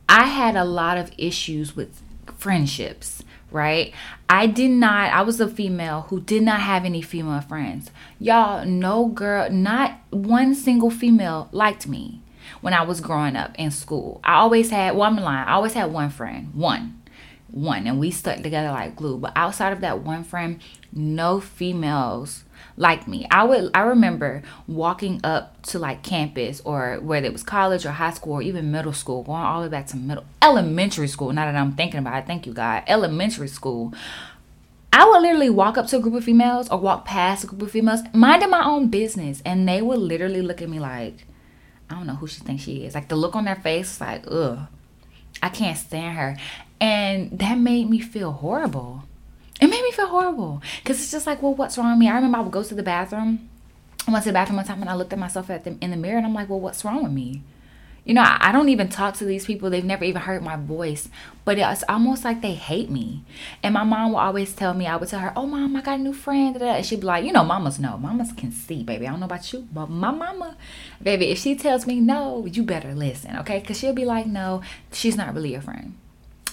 I 0.09 0.25
had 0.25 0.57
a 0.57 0.65
lot 0.65 0.97
of 0.97 1.11
issues 1.17 1.75
with 1.75 2.01
friendships 2.37 3.23
right? 3.51 3.93
I 4.29 4.47
did 4.47 4.71
not, 4.71 5.11
I 5.11 5.21
was 5.21 5.39
a 5.39 5.47
female 5.47 6.05
who 6.09 6.21
did 6.21 6.41
not 6.41 6.61
have 6.61 6.85
any 6.85 7.01
female 7.01 7.41
friends. 7.41 7.91
Y'all, 8.17 8.65
no 8.65 9.07
girl, 9.07 9.49
not 9.49 9.99
one 10.09 10.55
single 10.55 10.89
female 10.89 11.49
liked 11.51 11.87
me 11.87 12.21
when 12.61 12.73
I 12.73 12.83
was 12.83 13.01
growing 13.01 13.35
up 13.35 13.55
in 13.57 13.71
school. 13.71 14.21
I 14.23 14.35
always 14.35 14.69
had, 14.69 14.95
well, 14.95 15.03
I'm 15.03 15.17
lying, 15.17 15.47
I 15.47 15.53
always 15.53 15.73
had 15.73 15.91
one 15.91 16.09
friend, 16.09 16.53
one. 16.53 16.97
One, 17.49 17.85
and 17.85 17.99
we 17.99 18.11
stuck 18.11 18.41
together 18.41 18.69
like 18.69 18.95
glue. 18.95 19.17
But 19.17 19.33
outside 19.35 19.73
of 19.73 19.81
that 19.81 19.99
one 19.99 20.23
friend, 20.23 20.61
no 20.93 21.41
females 21.41 22.45
like 22.77 23.07
me. 23.07 23.27
I 23.29 23.43
would 23.43 23.71
I 23.73 23.81
remember 23.81 24.41
walking 24.67 25.19
up 25.23 25.61
to 25.63 25.79
like 25.79 26.01
campus 26.01 26.61
or 26.61 26.99
whether 27.01 27.25
it 27.25 27.33
was 27.33 27.43
college 27.43 27.85
or 27.85 27.91
high 27.91 28.11
school 28.11 28.33
or 28.33 28.41
even 28.41 28.71
middle 28.71 28.93
school, 28.93 29.23
going 29.23 29.41
all 29.41 29.61
the 29.61 29.67
way 29.67 29.71
back 29.71 29.87
to 29.87 29.97
middle 29.97 30.23
elementary 30.41 31.07
school. 31.07 31.33
Now 31.33 31.51
that 31.51 31.57
I'm 31.57 31.73
thinking 31.73 31.99
about 31.99 32.23
it, 32.23 32.27
thank 32.27 32.45
you 32.45 32.53
God. 32.53 32.83
Elementary 32.87 33.49
school. 33.49 33.93
I 34.93 35.05
would 35.05 35.21
literally 35.21 35.49
walk 35.49 35.77
up 35.77 35.87
to 35.87 35.97
a 35.97 35.99
group 35.99 36.15
of 36.15 36.23
females 36.23 36.69
or 36.69 36.77
walk 36.77 37.05
past 37.05 37.45
a 37.45 37.47
group 37.47 37.61
of 37.61 37.71
females, 37.71 38.01
minding 38.13 38.49
my 38.49 38.63
own 38.63 38.89
business, 38.89 39.41
and 39.45 39.67
they 39.67 39.81
would 39.81 39.99
literally 39.99 40.41
look 40.41 40.61
at 40.61 40.69
me 40.69 40.79
like, 40.79 41.25
I 41.91 41.95
don't 41.95 42.07
know 42.07 42.15
who 42.15 42.27
she 42.27 42.39
thinks 42.39 42.63
she 42.63 42.85
is. 42.85 42.95
Like 42.95 43.09
the 43.09 43.15
look 43.15 43.35
on 43.35 43.45
their 43.45 43.55
face, 43.55 43.99
like, 43.99 44.23
ugh, 44.27 44.59
I 45.43 45.49
can't 45.49 45.77
stand 45.77 46.17
her. 46.17 46.37
And 46.79 47.37
that 47.39 47.55
made 47.57 47.89
me 47.89 47.99
feel 47.99 48.31
horrible. 48.31 49.03
It 49.59 49.67
made 49.67 49.83
me 49.83 49.91
feel 49.91 50.07
horrible. 50.07 50.61
Because 50.81 51.01
it's 51.01 51.11
just 51.11 51.27
like, 51.27 51.41
well, 51.41 51.53
what's 51.53 51.77
wrong 51.77 51.91
with 51.91 51.99
me? 51.99 52.09
I 52.09 52.15
remember 52.15 52.37
I 52.37 52.41
would 52.41 52.51
go 52.51 52.63
to 52.63 52.75
the 52.75 52.81
bathroom. 52.81 53.49
I 54.07 54.11
went 54.11 54.23
to 54.23 54.29
the 54.29 54.33
bathroom 54.33 54.57
one 54.57 54.65
time 54.65 54.81
and 54.81 54.89
I 54.89 54.95
looked 54.95 55.13
at 55.13 55.19
myself 55.19 55.49
at 55.49 55.67
in 55.67 55.91
the 55.91 55.97
mirror 55.97 56.17
and 56.17 56.25
I'm 56.25 56.33
like, 56.33 56.49
well, 56.49 56.59
what's 56.59 56.83
wrong 56.85 57.03
with 57.03 57.11
me? 57.11 57.43
You 58.03 58.15
know, 58.15 58.23
I, 58.25 58.51
don't 58.51 58.69
even 58.69 58.89
talk 58.89 59.13
to 59.15 59.25
these 59.25 59.45
people. 59.45 59.69
They've 59.69 59.85
never 59.85 60.03
even 60.03 60.23
heard 60.23 60.41
my 60.41 60.55
voice. 60.55 61.07
But 61.45 61.59
it's 61.59 61.83
almost 61.87 62.23
like 62.23 62.41
they 62.41 62.53
hate 62.53 62.89
me. 62.89 63.23
And 63.61 63.75
my 63.75 63.83
mom 63.83 64.11
will 64.11 64.19
always 64.19 64.53
tell 64.53 64.73
me, 64.73 64.87
I 64.87 64.95
would 64.95 65.09
tell 65.09 65.19
her, 65.19 65.31
oh, 65.35 65.45
mom, 65.45 65.75
I 65.75 65.81
got 65.81 65.99
a 65.99 66.01
new 66.01 66.13
friend. 66.13 66.59
And 66.59 66.85
she'd 66.85 67.01
be 67.01 67.05
like, 67.05 67.23
you 67.23 67.31
know, 67.31 67.43
mamas 67.43 67.79
know. 67.79 67.97
Mamas 67.97 68.33
can 68.33 68.51
see, 68.51 68.81
baby. 68.81 69.07
I 69.07 69.11
don't 69.11 69.19
know 69.19 69.27
about 69.27 69.53
you, 69.53 69.67
but 69.71 69.87
my 69.89 70.09
mama, 70.09 70.57
baby, 71.01 71.27
if 71.27 71.37
she 71.37 71.55
tells 71.55 71.85
me 71.85 71.99
no, 71.99 72.47
you 72.47 72.63
better 72.63 72.95
listen, 72.95 73.37
okay? 73.37 73.59
Because 73.59 73.77
she'll 73.77 73.93
be 73.93 74.05
like, 74.05 74.25
no, 74.25 74.61
she's 74.91 75.15
not 75.15 75.35
really 75.35 75.51
your 75.51 75.61
friend 75.61 75.95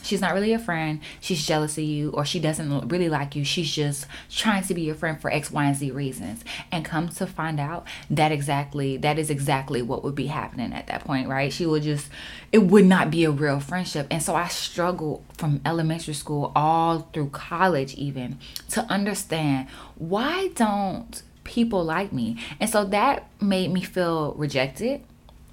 she's 0.02 0.20
not 0.20 0.34
really 0.34 0.52
a 0.52 0.58
friend. 0.58 1.00
She's 1.20 1.46
jealous 1.46 1.78
of 1.78 1.84
you 1.84 2.10
or 2.10 2.24
she 2.24 2.40
doesn't 2.40 2.88
really 2.88 3.08
like 3.08 3.36
you. 3.36 3.44
She's 3.44 3.72
just 3.72 4.06
trying 4.30 4.64
to 4.64 4.74
be 4.74 4.82
your 4.82 4.94
friend 4.94 5.20
for 5.20 5.30
X, 5.30 5.50
Y, 5.50 5.64
and 5.64 5.76
Z 5.76 5.90
reasons. 5.90 6.44
And 6.70 6.84
come 6.84 7.08
to 7.10 7.26
find 7.26 7.60
out 7.60 7.86
that 8.10 8.32
exactly 8.32 8.96
that 8.98 9.18
is 9.18 9.30
exactly 9.30 9.82
what 9.82 10.04
would 10.04 10.14
be 10.14 10.26
happening 10.26 10.72
at 10.72 10.86
that 10.88 11.04
point, 11.04 11.28
right? 11.28 11.52
She 11.52 11.66
would 11.66 11.82
just 11.82 12.08
it 12.52 12.58
would 12.58 12.86
not 12.86 13.10
be 13.10 13.24
a 13.24 13.30
real 13.30 13.60
friendship. 13.60 14.06
And 14.10 14.22
so 14.22 14.34
I 14.34 14.48
struggled 14.48 15.24
from 15.36 15.60
elementary 15.64 16.14
school 16.14 16.52
all 16.54 17.08
through 17.12 17.30
college 17.30 17.94
even 17.94 18.38
to 18.70 18.82
understand 18.82 19.68
why 19.96 20.48
don't 20.54 21.22
people 21.44 21.84
like 21.84 22.12
me? 22.12 22.38
And 22.60 22.68
so 22.70 22.84
that 22.84 23.28
made 23.40 23.72
me 23.72 23.82
feel 23.82 24.34
rejected 24.34 25.02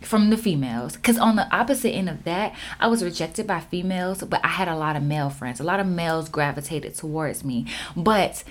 from 0.05 0.29
the 0.29 0.37
females. 0.37 0.95
Because 0.95 1.17
on 1.17 1.35
the 1.35 1.53
opposite 1.55 1.91
end 1.91 2.09
of 2.09 2.23
that 2.23 2.53
i 2.79 2.87
was 2.87 3.03
rejected 3.03 3.47
by 3.47 3.59
females 3.59 4.23
but 4.23 4.43
i 4.43 4.49
had 4.49 4.67
a 4.67 4.75
lot 4.75 4.95
of 4.95 5.03
male 5.03 5.29
friends. 5.29 5.59
A 5.59 5.63
lot 5.63 5.79
of 5.79 5.87
males 5.87 6.29
gravitated 6.29 6.95
towards 6.95 7.43
me. 7.43 7.65
But 7.95 8.43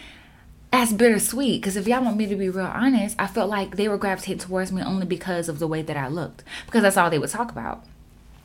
that's 0.71 0.93
bittersweet 0.93 1.61
because 1.61 1.77
if 1.77 1.87
y'all 1.87 2.03
want 2.03 2.17
me 2.17 2.27
to 2.27 2.35
be 2.35 2.49
real 2.49 2.67
honest 2.67 3.15
i 3.17 3.29
felt 3.29 3.49
like 3.49 3.77
they 3.77 3.87
were 3.87 3.97
gravitating 3.97 4.41
towards 4.41 4.73
me 4.73 4.83
only 4.83 5.07
because 5.07 5.49
of 5.49 5.61
the 5.61 5.69
way 5.69 5.83
that 5.83 5.97
i 5.97 6.09
looked 6.09 6.43
because 6.67 6.83
that's 6.83 6.97
all 6.97 7.11
they 7.11 7.19
would 7.19 7.31
talk 7.31 7.53
about. 7.53 7.85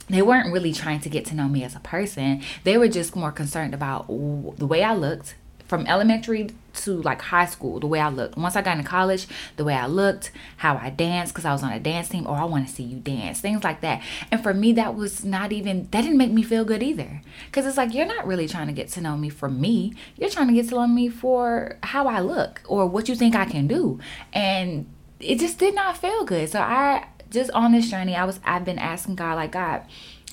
They 0.09 0.21
weren't 0.23 0.51
really 0.51 0.73
trying 0.73 1.01
to 1.01 1.09
get 1.09 1.25
to 1.25 1.35
know 1.35 1.47
me 1.47 1.63
as 1.63 1.75
a 1.75 1.79
person. 1.79 2.41
They 2.63 2.77
were 2.79 2.87
just 2.87 3.15
more 3.15 3.31
concerned 3.31 3.73
about 3.73 4.07
the 4.07 4.65
way 4.65 4.83
i 4.83 4.93
looked 4.93 5.35
from 5.69 5.85
elementary 5.85 6.49
to 6.73 6.99
like 7.03 7.21
high 7.21 7.45
school, 7.45 7.79
the 7.79 7.85
way 7.85 7.99
I 7.99 8.09
looked. 8.09 8.37
Once 8.37 8.55
I 8.55 8.63
got 8.63 8.77
into 8.77 8.89
college, 8.89 9.27
the 9.55 9.63
way 9.63 9.75
I 9.75 9.85
looked, 9.85 10.31
how 10.57 10.77
I 10.77 10.89
danced, 10.89 11.33
because 11.33 11.45
I 11.45 11.51
was 11.53 11.61
on 11.61 11.71
a 11.71 11.79
dance 11.79 12.09
team, 12.09 12.25
or 12.25 12.35
oh, 12.35 12.41
I 12.41 12.45
want 12.45 12.67
to 12.67 12.73
see 12.73 12.81
you 12.81 12.97
dance, 12.97 13.39
things 13.39 13.63
like 13.63 13.81
that. 13.81 14.01
And 14.31 14.41
for 14.41 14.51
me, 14.51 14.73
that 14.73 14.95
was 14.95 15.23
not 15.23 15.51
even, 15.51 15.87
that 15.91 16.01
didn't 16.01 16.17
make 16.17 16.31
me 16.31 16.41
feel 16.41 16.65
good 16.65 16.81
either. 16.81 17.21
Because 17.45 17.67
it's 17.67 17.77
like, 17.77 17.93
you're 17.93 18.07
not 18.07 18.25
really 18.25 18.47
trying 18.47 18.65
to 18.65 18.73
get 18.73 18.89
to 18.89 19.01
know 19.01 19.15
me 19.15 19.29
for 19.29 19.47
me. 19.47 19.93
You're 20.17 20.31
trying 20.31 20.47
to 20.47 20.53
get 20.53 20.69
to 20.69 20.75
know 20.75 20.87
me 20.87 21.07
for 21.07 21.77
how 21.83 22.07
I 22.07 22.19
look 22.19 22.61
or 22.67 22.87
what 22.87 23.07
you 23.07 23.13
think 23.13 23.35
I 23.35 23.45
can 23.45 23.67
do. 23.67 23.99
And 24.33 24.87
it 25.19 25.39
just 25.39 25.59
did 25.59 25.75
not 25.75 25.97
feel 25.97 26.25
good. 26.25 26.49
So 26.49 26.61
I 26.61 27.05
just 27.29 27.51
on 27.51 27.73
this 27.73 27.91
journey, 27.91 28.15
I 28.15 28.25
was 28.25 28.39
I've 28.43 28.65
been 28.65 28.79
asking 28.79 29.15
God, 29.15 29.35
like, 29.35 29.51
God, 29.51 29.83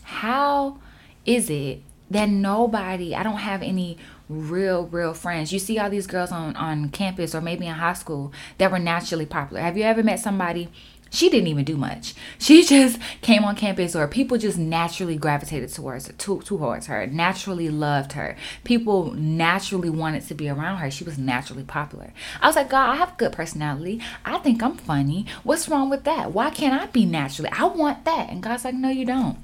how 0.03 0.79
is 1.27 1.51
it 1.51 1.83
that 2.11 2.29
nobody, 2.29 3.15
I 3.15 3.23
don't 3.23 3.39
have 3.39 3.63
any 3.63 3.99
real, 4.29 4.87
real 4.87 5.15
friends. 5.15 5.53
You 5.53 5.59
see 5.59 5.79
all 5.79 5.91
these 5.91 6.07
girls 6.07 6.33
on, 6.33 6.57
on 6.57 6.89
campus 6.91 7.35
or 7.35 7.41
maybe 7.41 7.67
in 7.67 7.75
high 7.75 7.95
school 7.95 8.33
that 8.59 8.71
were 8.71 8.79
naturally 8.79 9.27
popular. 9.27 9.63
Have 9.63 9.77
you 9.77 9.85
ever 9.85 10.03
met 10.03 10.21
somebody? 10.21 10.69
She 11.09 11.31
didn't 11.31 11.47
even 11.47 11.65
do 11.65 11.77
much. 11.77 12.15
She 12.39 12.65
just 12.67 12.99
came 13.23 13.45
on 13.45 13.57
campus, 13.57 13.95
or 13.95 14.09
people 14.09 14.39
just 14.39 14.59
naturally 14.59 15.17
gravitated 15.17 15.73
towards 15.73 16.09
to, 16.09 16.41
towards 16.41 16.87
her, 16.87 17.07
naturally 17.07 17.71
loved 17.71 18.13
her. 18.13 18.37
People 18.65 19.13
naturally 19.13 19.89
wanted 19.89 20.27
to 20.27 20.35
be 20.35 20.49
around 20.49 20.79
her. 20.79 20.91
She 20.91 21.05
was 21.05 21.17
naturally 21.17 21.63
popular. 21.63 22.13
I 22.41 22.49
was 22.49 22.57
like, 22.57 22.69
God, 22.69 22.91
I 22.91 22.97
have 22.97 23.17
good 23.17 23.33
personality. 23.33 24.03
I 24.25 24.39
think 24.39 24.63
I'm 24.63 24.77
funny. 24.77 25.27
What's 25.45 25.69
wrong 25.69 25.89
with 25.89 26.05
that? 26.05 26.33
Why 26.33 26.51
can't 26.51 26.81
I 26.81 26.87
be 26.87 27.07
naturally? 27.07 27.51
I 27.53 27.65
want 27.65 28.05
that. 28.05 28.29
And 28.29 28.43
God's 28.43 28.65
like, 28.65 28.75
No, 28.75 28.89
you 28.89 29.07
don't. 29.07 29.39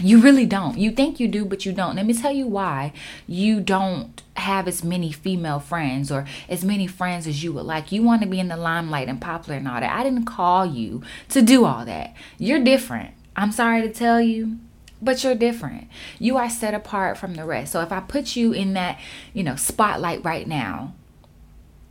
You 0.00 0.20
really 0.20 0.46
don't. 0.46 0.78
You 0.78 0.90
think 0.92 1.18
you 1.18 1.28
do, 1.28 1.44
but 1.44 1.66
you 1.66 1.72
don't. 1.72 1.96
Let 1.96 2.06
me 2.06 2.14
tell 2.14 2.32
you 2.32 2.46
why 2.46 2.92
you 3.26 3.60
don't 3.60 4.22
have 4.34 4.68
as 4.68 4.84
many 4.84 5.10
female 5.10 5.58
friends 5.58 6.12
or 6.12 6.24
as 6.48 6.64
many 6.64 6.86
friends 6.86 7.26
as 7.26 7.42
you 7.42 7.52
would 7.52 7.64
like. 7.64 7.90
You 7.90 8.02
want 8.02 8.22
to 8.22 8.28
be 8.28 8.38
in 8.38 8.48
the 8.48 8.56
limelight 8.56 9.08
and 9.08 9.20
popular 9.20 9.58
and 9.58 9.66
all 9.66 9.80
that. 9.80 9.92
I 9.92 10.04
didn't 10.04 10.24
call 10.24 10.66
you 10.66 11.02
to 11.30 11.42
do 11.42 11.64
all 11.64 11.84
that. 11.84 12.14
You're 12.38 12.62
different. 12.62 13.14
I'm 13.34 13.52
sorry 13.52 13.82
to 13.82 13.92
tell 13.92 14.20
you, 14.20 14.58
but 15.02 15.22
you're 15.24 15.34
different. 15.34 15.88
You 16.18 16.36
are 16.36 16.50
set 16.50 16.74
apart 16.74 17.18
from 17.18 17.34
the 17.34 17.44
rest. 17.44 17.72
So 17.72 17.80
if 17.80 17.90
I 17.90 18.00
put 18.00 18.36
you 18.36 18.52
in 18.52 18.74
that, 18.74 18.98
you 19.32 19.42
know, 19.42 19.56
spotlight 19.56 20.24
right 20.24 20.46
now, 20.46 20.94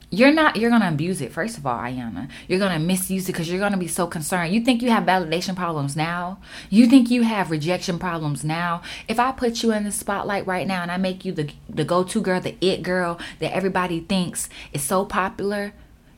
you're 0.10 0.32
not 0.32 0.56
you're 0.56 0.70
gonna 0.70 0.88
abuse 0.88 1.20
it. 1.22 1.34
First 1.34 1.58
of 1.58 1.66
all 1.66 1.78
ayana 1.78 2.30
you're 2.48 2.60
gonna 2.60 2.80
misuse 2.80 3.26
it 3.26 3.34
because 3.34 3.50
you're 3.50 3.60
gonna 3.60 3.78
be 3.78 3.88
so 3.88 4.08
concerned. 4.08 4.54
You 4.54 4.62
think 4.62 4.82
you 4.82 4.90
have 4.90 5.04
validation 5.04 5.56
problems 5.56 5.96
now? 5.96 6.40
You 6.70 6.88
think 6.88 7.12
you 7.12 7.24
have 7.24 7.52
rejection 7.52 8.00
problems 8.00 8.44
now? 8.44 8.82
If 9.08 9.20
i 9.20 9.32
put 9.32 9.64
you 9.64 9.74
in 9.74 9.84
the 9.84 9.92
spotlight 9.92 10.48
right 10.48 10.66
now 10.66 10.82
and 10.82 10.92
i 10.92 10.98
make 10.98 11.26
you 11.26 11.34
the 11.34 11.50
the 11.70 11.84
go-to 11.84 12.22
girl 12.22 12.40
the 12.40 12.56
it 12.62 12.84
girl 12.84 13.20
that 13.40 13.54
everybody 13.54 14.00
thinks 14.00 14.48
is 14.72 14.84
so 14.84 15.04
popular 15.06 15.74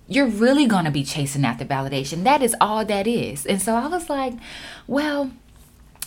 you're 0.07 0.27
really 0.27 0.65
gonna 0.65 0.89
be 0.91 1.03
chasing 1.03 1.45
after 1.45 1.63
validation. 1.63 2.23
That 2.23 2.41
is 2.41 2.55
all 2.59 2.83
that 2.85 3.07
is. 3.07 3.45
And 3.45 3.61
so 3.61 3.75
i 3.75 3.87
was 3.87 4.09
like 4.09 4.33
well 4.85 5.31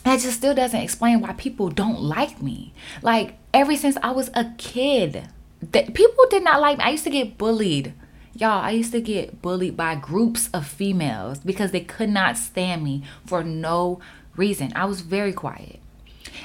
that 0.05 0.21
just 0.21 0.39
still 0.39 0.55
doesn't 0.55 0.81
explain 0.81 1.21
why 1.21 1.33
people 1.33 1.69
don't 1.69 2.01
like 2.01 2.41
me. 2.41 2.73
Like 3.03 3.39
ever 3.53 3.75
since 3.77 3.97
i 4.05 4.13
was 4.13 4.31
a 4.35 4.53
kid 4.57 5.29
that 5.71 5.95
people 5.95 6.25
did 6.31 6.43
not 6.43 6.61
like 6.61 6.79
me. 6.79 6.85
I 6.85 6.91
used 6.91 7.05
to 7.05 7.11
get 7.11 7.39
bullied. 7.39 7.95
Y'all, 8.35 8.63
I 8.63 8.71
used 8.71 8.93
to 8.93 9.01
get 9.01 9.43
bullied 9.43 9.77
by 9.77 9.95
groups 9.95 10.49
of 10.53 10.67
females 10.67 11.39
because 11.39 11.71
they 11.71 11.81
could 11.81 12.09
not 12.09 12.37
stand 12.37 12.83
me 12.83 13.05
for 13.27 13.45
no 13.45 14.01
reason. 14.37 14.73
I 14.75 14.87
was 14.87 15.03
very 15.03 15.33
quiet. 15.33 15.81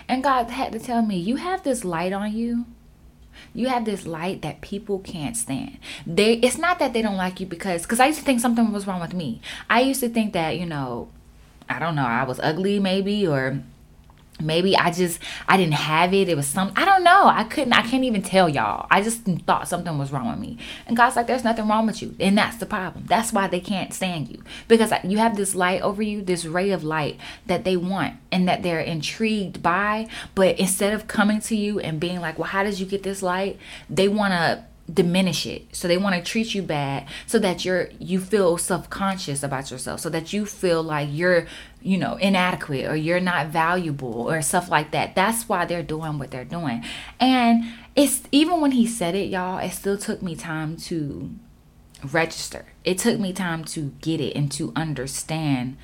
And 0.08 0.24
God 0.24 0.50
had 0.50 0.74
to 0.74 0.80
tell 0.80 1.02
me, 1.02 1.18
you 1.18 1.38
have 1.38 1.64
this 1.64 1.84
light 1.86 2.14
on 2.14 2.34
you. 2.34 2.66
You 3.54 3.68
have 3.68 3.86
this 3.86 4.06
light 4.06 4.42
that 4.42 4.62
people 4.62 5.00
can't 5.00 5.38
stand. 5.38 5.78
They 6.06 6.34
it's 6.34 6.58
not 6.58 6.80
that 6.80 6.94
they 6.94 7.02
don't 7.02 7.18
like 7.18 7.40
you 7.40 7.46
because 7.46 7.86
cuz 7.86 8.00
I 8.00 8.08
used 8.08 8.20
to 8.20 8.26
think 8.26 8.40
something 8.40 8.72
was 8.72 8.88
wrong 8.88 9.00
with 9.00 9.14
me. 9.14 9.42
I 9.70 9.82
used 9.82 10.00
to 10.02 10.10
think 10.10 10.34
that, 10.34 10.58
you 10.58 10.66
know, 10.66 11.10
I 11.70 11.80
don't 11.80 11.96
know, 11.96 12.06
I 12.06 12.24
was 12.24 12.40
ugly 12.40 12.80
maybe 12.80 13.28
or 13.28 13.62
maybe 14.42 14.76
i 14.78 14.92
just 14.92 15.20
i 15.48 15.58
didn't 15.58 15.74
have 15.74 16.14
it. 16.14 16.30
It 16.30 16.36
was 16.36 16.48
some 16.48 16.72
i 16.76 16.86
don't 16.86 17.04
know. 17.04 17.28
I 17.28 17.44
couldn't 17.44 17.74
i 17.74 17.82
can't 17.82 18.04
even 18.04 18.22
tell 18.22 18.50
y'all. 18.50 18.88
I 18.90 19.02
just 19.02 19.24
thought 19.46 19.68
something 19.68 19.98
was 19.98 20.12
wrong 20.12 20.30
with 20.30 20.40
me. 20.40 20.58
And 20.86 20.96
god's 20.96 21.16
like 21.16 21.28
there's 21.28 21.44
nothing 21.44 21.68
wrong 21.68 21.86
with 21.88 22.02
you. 22.02 22.16
And 22.20 22.38
that's 22.38 22.58
the 22.58 22.66
problem. 22.66 23.06
That's 23.08 23.34
why 23.34 23.48
they 23.48 23.60
can't 23.60 23.94
stand 23.94 24.30
you. 24.30 24.42
Because 24.68 24.92
you 25.04 25.18
have 25.18 25.38
this 25.38 25.56
light 25.56 25.82
over 25.82 26.02
you 26.02 26.22
this 26.22 26.46
ray 26.46 26.72
of 26.72 26.84
light 26.84 27.20
that 27.46 27.64
they 27.64 27.78
want 27.78 28.16
and 28.32 28.48
that 28.48 28.64
they're 28.64 28.80
intrigued 28.80 29.62
by. 29.62 30.08
But 30.36 30.60
instead 30.60 30.94
of 30.94 31.08
coming 31.08 31.42
to 31.42 31.56
you 31.56 31.80
and 31.80 32.00
being 32.00 32.22
like 32.22 32.38
well 32.38 32.50
how 32.50 32.64
did 32.64 32.80
you 32.80 32.86
get 32.86 33.04
this 33.04 33.22
light? 33.22 33.58
They 33.90 34.08
want 34.08 34.34
to 34.34 34.66
diminish 34.92 35.46
it. 35.46 35.64
So 35.76 35.88
they 35.88 35.98
want 35.98 36.16
to 36.16 36.22
treat 36.22 36.56
you 36.56 36.62
bad 36.62 37.08
so 37.26 37.40
that 37.40 37.66
you're 37.66 37.90
you 38.00 38.20
feel 38.20 38.58
self-conscious 38.58 39.44
about 39.44 39.70
yourself. 39.70 40.00
So 40.00 40.10
that 40.10 40.34
you 40.34 40.46
feel 40.46 40.82
like 40.82 41.10
you're 41.12 41.48
you 41.88 41.98
know 41.98 42.16
inadequate 42.18 42.86
or 42.86 42.96
you're 42.98 43.22
not 43.22 43.48
valuable 43.48 44.30
or 44.30 44.42
stuff 44.42 44.70
like 44.70 44.92
that. 44.92 45.16
That's 45.16 45.48
why 45.48 45.64
they're 45.64 45.82
doing 45.82 46.20
what 46.20 46.32
they're 46.32 46.44
doing. 46.44 46.84
And 47.20 47.64
it's 47.96 48.24
even 48.32 48.60
when 48.60 48.72
he 48.72 48.86
said 48.86 49.16
it 49.16 49.30
y'all 49.30 49.60
it 49.60 49.72
still 49.72 49.98
took 49.98 50.22
me 50.22 50.36
time 50.36 50.76
to 50.78 51.32
register. 52.04 52.66
It 52.84 52.98
took 52.98 53.20
me 53.20 53.32
time 53.32 53.64
to 53.66 53.94
get 54.02 54.20
it 54.20 54.36
and 54.36 54.52
to 54.52 54.74
understand 54.76 55.78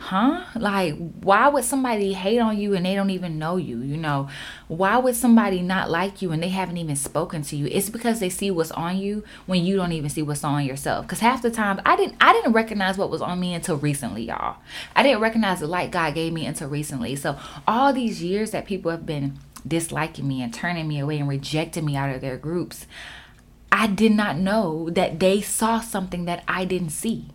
huh? 0.00 0.44
Like, 0.56 0.94
why 1.22 1.48
would 1.48 1.62
somebody 1.62 2.14
hate 2.14 2.38
on 2.38 2.56
you 2.56 2.74
and 2.74 2.86
they 2.86 2.94
don't 2.94 3.10
even 3.10 3.38
know 3.38 3.58
you? 3.58 3.80
You 3.80 3.98
know, 3.98 4.28
why 4.66 4.96
would 4.96 5.14
somebody 5.14 5.60
not 5.60 5.90
like 5.90 6.22
you 6.22 6.32
and 6.32 6.42
they 6.42 6.48
haven't 6.48 6.78
even 6.78 6.96
spoken 6.96 7.42
to 7.42 7.56
you? 7.56 7.66
It's 7.66 7.90
because 7.90 8.18
they 8.18 8.30
see 8.30 8.50
what's 8.50 8.70
on 8.70 8.96
you 8.96 9.22
when 9.44 9.62
you 9.62 9.76
don't 9.76 9.92
even 9.92 10.08
see 10.08 10.22
what's 10.22 10.42
on 10.42 10.64
yourself. 10.64 11.06
Because 11.06 11.20
half 11.20 11.42
the 11.42 11.50
time, 11.50 11.82
I 11.84 11.96
didn't, 11.96 12.16
I 12.18 12.32
didn't 12.32 12.54
recognize 12.54 12.96
what 12.96 13.10
was 13.10 13.20
on 13.20 13.38
me 13.38 13.52
until 13.52 13.76
recently, 13.76 14.24
y'all. 14.24 14.56
I 14.96 15.02
didn't 15.02 15.20
recognize 15.20 15.60
the 15.60 15.66
light 15.66 15.90
God 15.90 16.14
gave 16.14 16.32
me 16.32 16.46
until 16.46 16.68
recently. 16.68 17.14
So 17.14 17.38
all 17.68 17.92
these 17.92 18.22
years 18.22 18.52
that 18.52 18.64
people 18.64 18.90
have 18.90 19.04
been 19.04 19.38
disliking 19.68 20.26
me 20.26 20.42
and 20.42 20.52
turning 20.52 20.88
me 20.88 20.98
away 20.98 21.18
and 21.18 21.28
rejecting 21.28 21.84
me 21.84 21.94
out 21.94 22.14
of 22.14 22.22
their 22.22 22.38
groups, 22.38 22.86
I 23.70 23.86
did 23.86 24.12
not 24.12 24.38
know 24.38 24.88
that 24.90 25.20
they 25.20 25.42
saw 25.42 25.80
something 25.80 26.24
that 26.24 26.42
I 26.48 26.64
didn't 26.64 26.90
see. 26.90 27.28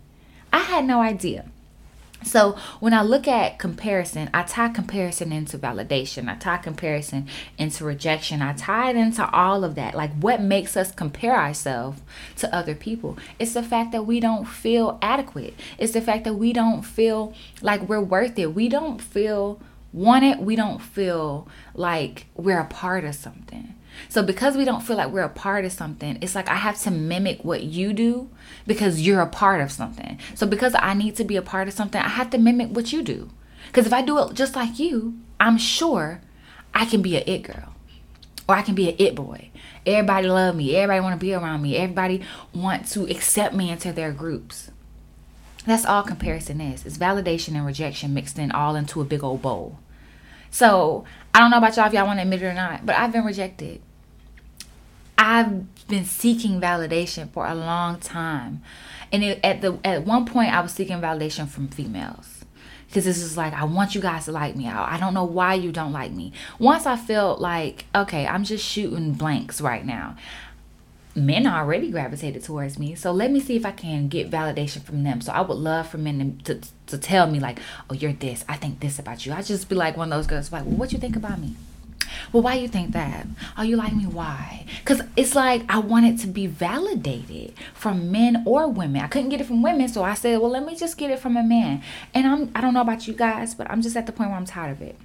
I 0.52 0.58
had 0.58 0.84
no 0.84 1.00
idea. 1.00 1.50
So 2.24 2.56
when 2.80 2.92
I 2.92 3.02
look 3.02 3.28
at 3.28 3.58
comparison, 3.58 4.30
I 4.34 4.42
tie 4.42 4.68
comparison 4.68 5.32
into 5.32 5.58
validation. 5.58 6.28
I 6.28 6.34
tie 6.34 6.56
comparison 6.56 7.28
into 7.56 7.84
rejection. 7.84 8.42
I 8.42 8.52
tie 8.52 8.90
it 8.90 8.96
into 8.96 9.28
all 9.30 9.64
of 9.64 9.74
that. 9.76 9.94
Like 9.94 10.12
what 10.14 10.40
makes 10.40 10.76
us 10.76 10.92
compare 10.92 11.36
ourselves 11.36 12.00
to 12.36 12.54
other 12.54 12.74
people? 12.74 13.16
It's 13.38 13.54
the 13.54 13.62
fact 13.62 13.92
that 13.92 14.06
we 14.06 14.20
don't 14.20 14.46
feel 14.46 14.98
adequate. 15.00 15.54
It's 15.78 15.92
the 15.92 16.00
fact 16.00 16.24
that 16.24 16.34
we 16.34 16.52
don't 16.52 16.82
feel 16.82 17.34
like 17.62 17.88
we're 17.88 18.00
worth 18.00 18.38
it. 18.38 18.54
We 18.54 18.68
don't 18.68 19.00
feel 19.00 19.60
wanted. 19.92 20.40
We 20.40 20.56
don't 20.56 20.80
feel 20.80 21.48
like 21.74 22.26
we're 22.34 22.60
a 22.60 22.66
part 22.66 23.04
of 23.04 23.14
something. 23.14 23.74
So 24.08 24.22
because 24.22 24.56
we 24.56 24.64
don't 24.64 24.82
feel 24.82 24.96
like 24.96 25.10
we're 25.10 25.22
a 25.22 25.28
part 25.28 25.64
of 25.64 25.72
something, 25.72 26.18
it's 26.20 26.34
like 26.34 26.48
I 26.48 26.56
have 26.56 26.80
to 26.82 26.90
mimic 26.90 27.44
what 27.44 27.62
you 27.62 27.92
do 27.92 28.30
because 28.66 29.06
you're 29.06 29.20
a 29.20 29.26
part 29.26 29.60
of 29.60 29.72
something. 29.72 30.18
So 30.34 30.46
because 30.46 30.74
I 30.78 30.94
need 30.94 31.16
to 31.16 31.24
be 31.24 31.36
a 31.36 31.42
part 31.42 31.68
of 31.68 31.74
something, 31.74 32.00
I 32.00 32.08
have 32.08 32.30
to 32.30 32.38
mimic 32.38 32.70
what 32.70 32.92
you 32.92 33.02
do. 33.02 33.30
Because 33.66 33.86
if 33.86 33.92
I 33.92 34.02
do 34.02 34.18
it 34.18 34.34
just 34.34 34.56
like 34.56 34.78
you, 34.78 35.18
I'm 35.40 35.58
sure 35.58 36.20
I 36.74 36.84
can 36.84 37.02
be 37.02 37.16
a 37.16 37.20
it 37.20 37.42
girl 37.42 37.74
or 38.48 38.54
I 38.54 38.62
can 38.62 38.74
be 38.74 38.88
a 38.88 38.96
it 38.98 39.14
boy. 39.14 39.50
Everybody 39.84 40.28
love 40.28 40.56
me. 40.56 40.74
Everybody 40.76 41.00
want 41.00 41.20
to 41.20 41.24
be 41.24 41.34
around 41.34 41.62
me. 41.62 41.76
Everybody 41.76 42.22
want 42.54 42.88
to 42.90 43.04
accept 43.08 43.54
me 43.54 43.70
into 43.70 43.92
their 43.92 44.12
groups. 44.12 44.70
That's 45.64 45.84
all 45.84 46.02
comparison 46.02 46.60
is. 46.60 46.86
It's 46.86 46.98
validation 46.98 47.56
and 47.56 47.66
rejection 47.66 48.14
mixed 48.14 48.38
in 48.38 48.52
all 48.52 48.76
into 48.76 49.00
a 49.00 49.04
big 49.04 49.24
old 49.24 49.42
bowl. 49.42 49.78
So 50.56 51.04
I 51.34 51.40
don't 51.40 51.50
know 51.50 51.58
about 51.58 51.76
y'all 51.76 51.86
if 51.86 51.92
y'all 51.92 52.06
want 52.06 52.18
to 52.18 52.22
admit 52.22 52.40
it 52.40 52.46
or 52.46 52.54
not, 52.54 52.86
but 52.86 52.96
I've 52.96 53.12
been 53.12 53.26
rejected. 53.26 53.82
I've 55.18 55.86
been 55.86 56.06
seeking 56.06 56.62
validation 56.62 57.30
for 57.30 57.46
a 57.46 57.54
long 57.54 58.00
time. 58.00 58.62
And 59.12 59.22
it, 59.22 59.40
at 59.44 59.60
the 59.60 59.78
at 59.84 60.06
one 60.06 60.24
point 60.24 60.54
I 60.54 60.62
was 60.62 60.72
seeking 60.72 60.98
validation 60.98 61.46
from 61.46 61.68
females. 61.68 62.42
Because 62.86 63.04
this 63.04 63.18
is 63.18 63.36
like, 63.36 63.52
I 63.52 63.64
want 63.64 63.94
you 63.94 64.00
guys 64.00 64.24
to 64.24 64.32
like 64.32 64.56
me. 64.56 64.66
I, 64.66 64.94
I 64.94 64.98
don't 64.98 65.12
know 65.12 65.26
why 65.26 65.52
you 65.52 65.72
don't 65.72 65.92
like 65.92 66.12
me. 66.12 66.32
Once 66.58 66.86
I 66.86 66.96
felt 66.96 67.38
like, 67.38 67.84
okay, 67.94 68.26
I'm 68.26 68.42
just 68.42 68.64
shooting 68.64 69.12
blanks 69.12 69.60
right 69.60 69.84
now. 69.84 70.16
Men 71.16 71.46
already 71.46 71.90
gravitated 71.90 72.44
towards 72.44 72.78
me. 72.78 72.94
So 72.94 73.10
let 73.10 73.30
me 73.30 73.40
see 73.40 73.56
if 73.56 73.64
I 73.64 73.72
can 73.72 74.08
get 74.08 74.30
validation 74.30 74.82
from 74.82 75.02
them. 75.02 75.22
So 75.22 75.32
I 75.32 75.40
would 75.40 75.56
love 75.56 75.88
for 75.88 75.96
men 75.96 76.38
to, 76.44 76.54
to, 76.56 76.68
to 76.88 76.98
tell 76.98 77.26
me, 77.26 77.40
like, 77.40 77.58
oh, 77.88 77.94
you're 77.94 78.12
this. 78.12 78.44
I 78.48 78.56
think 78.56 78.80
this 78.80 78.98
about 78.98 79.24
you. 79.24 79.32
I 79.32 79.40
just 79.40 79.68
be 79.68 79.74
like 79.74 79.96
one 79.96 80.12
of 80.12 80.18
those 80.18 80.26
girls, 80.26 80.52
like, 80.52 80.66
well, 80.66 80.76
what 80.76 80.92
you 80.92 80.98
think 80.98 81.16
about 81.16 81.40
me? 81.40 81.56
Well, 82.32 82.42
why 82.42 82.54
you 82.54 82.68
think 82.68 82.92
that? 82.92 83.26
Oh, 83.56 83.62
you 83.62 83.76
like 83.76 83.94
me? 83.94 84.06
Why? 84.06 84.66
Because 84.78 85.02
it's 85.16 85.34
like 85.34 85.62
I 85.68 85.78
wanted 85.78 86.18
to 86.20 86.26
be 86.26 86.46
validated 86.46 87.54
from 87.74 88.10
men 88.10 88.42
or 88.46 88.68
women. 88.68 89.02
I 89.02 89.06
couldn't 89.06 89.30
get 89.30 89.40
it 89.40 89.46
from 89.46 89.62
women, 89.62 89.88
so 89.88 90.02
I 90.02 90.14
said, 90.14 90.38
well, 90.40 90.50
let 90.50 90.64
me 90.64 90.76
just 90.76 90.98
get 90.98 91.10
it 91.10 91.18
from 91.18 91.36
a 91.36 91.42
man. 91.42 91.82
And 92.14 92.26
I'm 92.26 92.50
I 92.54 92.60
don't 92.60 92.74
know 92.74 92.80
about 92.80 93.06
you 93.08 93.14
guys, 93.14 93.54
but 93.54 93.70
I'm 93.70 93.82
just 93.82 93.96
at 93.96 94.06
the 94.06 94.12
point 94.12 94.30
where 94.30 94.38
I'm 94.38 94.46
tired 94.46 94.72
of 94.72 94.82
it. 94.82 94.96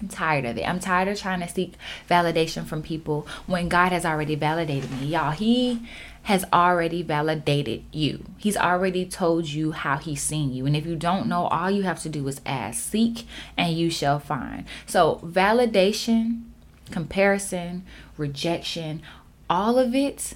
I'm 0.00 0.08
tired 0.08 0.44
of 0.44 0.58
it. 0.58 0.68
I'm 0.68 0.80
tired 0.80 1.08
of 1.08 1.18
trying 1.18 1.40
to 1.40 1.48
seek 1.48 1.74
validation 2.08 2.66
from 2.66 2.82
people 2.82 3.26
when 3.46 3.68
God 3.68 3.92
has 3.92 4.04
already 4.04 4.34
validated 4.34 4.90
me. 4.90 5.06
Y'all, 5.06 5.30
He 5.30 5.80
has 6.26 6.44
already 6.52 7.02
validated 7.02 7.84
you. 7.92 8.24
He's 8.36 8.56
already 8.56 9.06
told 9.06 9.46
you 9.46 9.70
how 9.70 9.98
he's 9.98 10.20
seen 10.20 10.52
you. 10.52 10.66
And 10.66 10.74
if 10.74 10.84
you 10.84 10.96
don't 10.96 11.28
know, 11.28 11.44
all 11.46 11.70
you 11.70 11.84
have 11.84 12.02
to 12.02 12.08
do 12.08 12.26
is 12.26 12.40
ask, 12.44 12.82
seek, 12.82 13.28
and 13.56 13.76
you 13.76 13.90
shall 13.90 14.18
find. 14.18 14.64
So, 14.86 15.20
validation, 15.24 16.42
comparison, 16.90 17.84
rejection, 18.16 19.02
all 19.48 19.78
of 19.78 19.94
it 19.94 20.34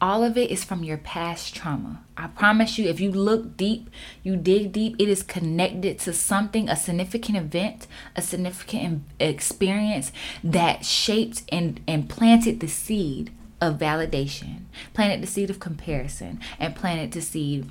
all 0.00 0.24
of 0.24 0.38
it 0.38 0.50
is 0.50 0.64
from 0.64 0.82
your 0.82 0.96
past 0.96 1.54
trauma. 1.54 2.02
I 2.16 2.28
promise 2.28 2.78
you, 2.78 2.88
if 2.88 3.00
you 3.00 3.12
look 3.12 3.56
deep, 3.56 3.90
you 4.22 4.36
dig 4.36 4.72
deep, 4.72 4.96
it 4.98 5.08
is 5.08 5.22
connected 5.22 5.98
to 6.00 6.12
something, 6.12 6.68
a 6.68 6.76
significant 6.76 7.36
event, 7.36 7.86
a 8.16 8.22
significant 8.22 9.04
experience 9.18 10.10
that 10.42 10.84
shaped 10.84 11.42
and, 11.50 11.80
and 11.86 12.08
planted 12.08 12.60
the 12.60 12.68
seed 12.68 13.30
of 13.60 13.78
validation, 13.78 14.62
planted 14.94 15.22
the 15.22 15.26
seed 15.26 15.50
of 15.50 15.60
comparison, 15.60 16.40
and 16.58 16.74
planted 16.74 17.12
the 17.12 17.20
seed 17.20 17.68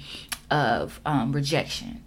of 0.51 1.00
um, 1.05 1.31
rejection. 1.31 2.03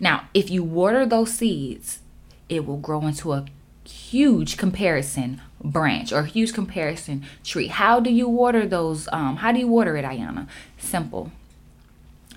Now, 0.00 0.28
if 0.32 0.50
you 0.50 0.64
water 0.64 1.04
those 1.04 1.32
seeds, 1.34 2.00
it 2.48 2.64
will 2.64 2.78
grow 2.78 3.06
into 3.06 3.32
a 3.32 3.44
huge 3.84 4.56
comparison 4.56 5.42
branch 5.72 6.12
or 6.12 6.24
huge 6.24 6.52
comparison 6.52 7.24
tree. 7.44 7.66
How 7.66 8.00
do 8.00 8.10
you 8.10 8.28
water 8.28 8.66
those? 8.66 9.08
Um, 9.12 9.36
how 9.36 9.52
do 9.52 9.58
you 9.58 9.68
water 9.68 9.96
it, 9.96 10.04
Ayana? 10.04 10.48
Simple. 10.78 11.32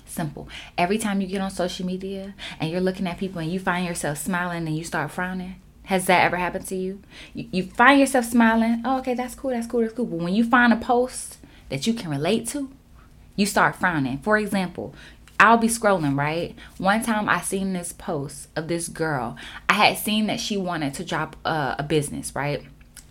Simple. 0.04 0.48
Every 0.76 0.98
time 0.98 1.20
you 1.20 1.28
get 1.28 1.40
on 1.40 1.50
social 1.50 1.86
media 1.86 2.34
and 2.58 2.70
you're 2.70 2.80
looking 2.80 3.06
at 3.06 3.18
people 3.18 3.40
and 3.40 3.50
you 3.50 3.60
find 3.60 3.86
yourself 3.86 4.18
smiling 4.18 4.66
and 4.66 4.76
you 4.76 4.84
start 4.84 5.10
frowning, 5.12 5.56
has 5.84 6.06
that 6.06 6.24
ever 6.24 6.36
happened 6.36 6.66
to 6.66 6.76
you? 6.76 7.00
You, 7.32 7.48
you 7.52 7.62
find 7.64 8.00
yourself 8.00 8.24
smiling. 8.24 8.82
Oh, 8.84 8.98
okay, 8.98 9.14
that's 9.14 9.34
cool, 9.34 9.50
that's 9.50 9.66
cool, 9.66 9.82
that's 9.82 9.92
cool. 9.92 10.06
But 10.06 10.18
when 10.18 10.34
you 10.34 10.44
find 10.44 10.72
a 10.72 10.76
post 10.76 11.38
that 11.68 11.86
you 11.86 11.94
can 11.94 12.10
relate 12.10 12.48
to, 12.48 12.70
you 13.36 13.46
start 13.46 13.76
frowning. 13.76 14.18
For 14.18 14.36
example, 14.36 14.94
I'll 15.38 15.56
be 15.56 15.68
scrolling, 15.68 16.18
right? 16.18 16.54
One 16.78 17.02
time 17.02 17.28
I 17.28 17.40
seen 17.40 17.72
this 17.72 17.92
post 17.92 18.48
of 18.56 18.68
this 18.68 18.88
girl. 18.88 19.36
I 19.68 19.74
had 19.74 19.96
seen 19.96 20.26
that 20.26 20.40
she 20.40 20.56
wanted 20.56 20.92
to 20.94 21.04
drop 21.04 21.36
a, 21.44 21.76
a 21.78 21.82
business, 21.82 22.34
right? 22.34 22.62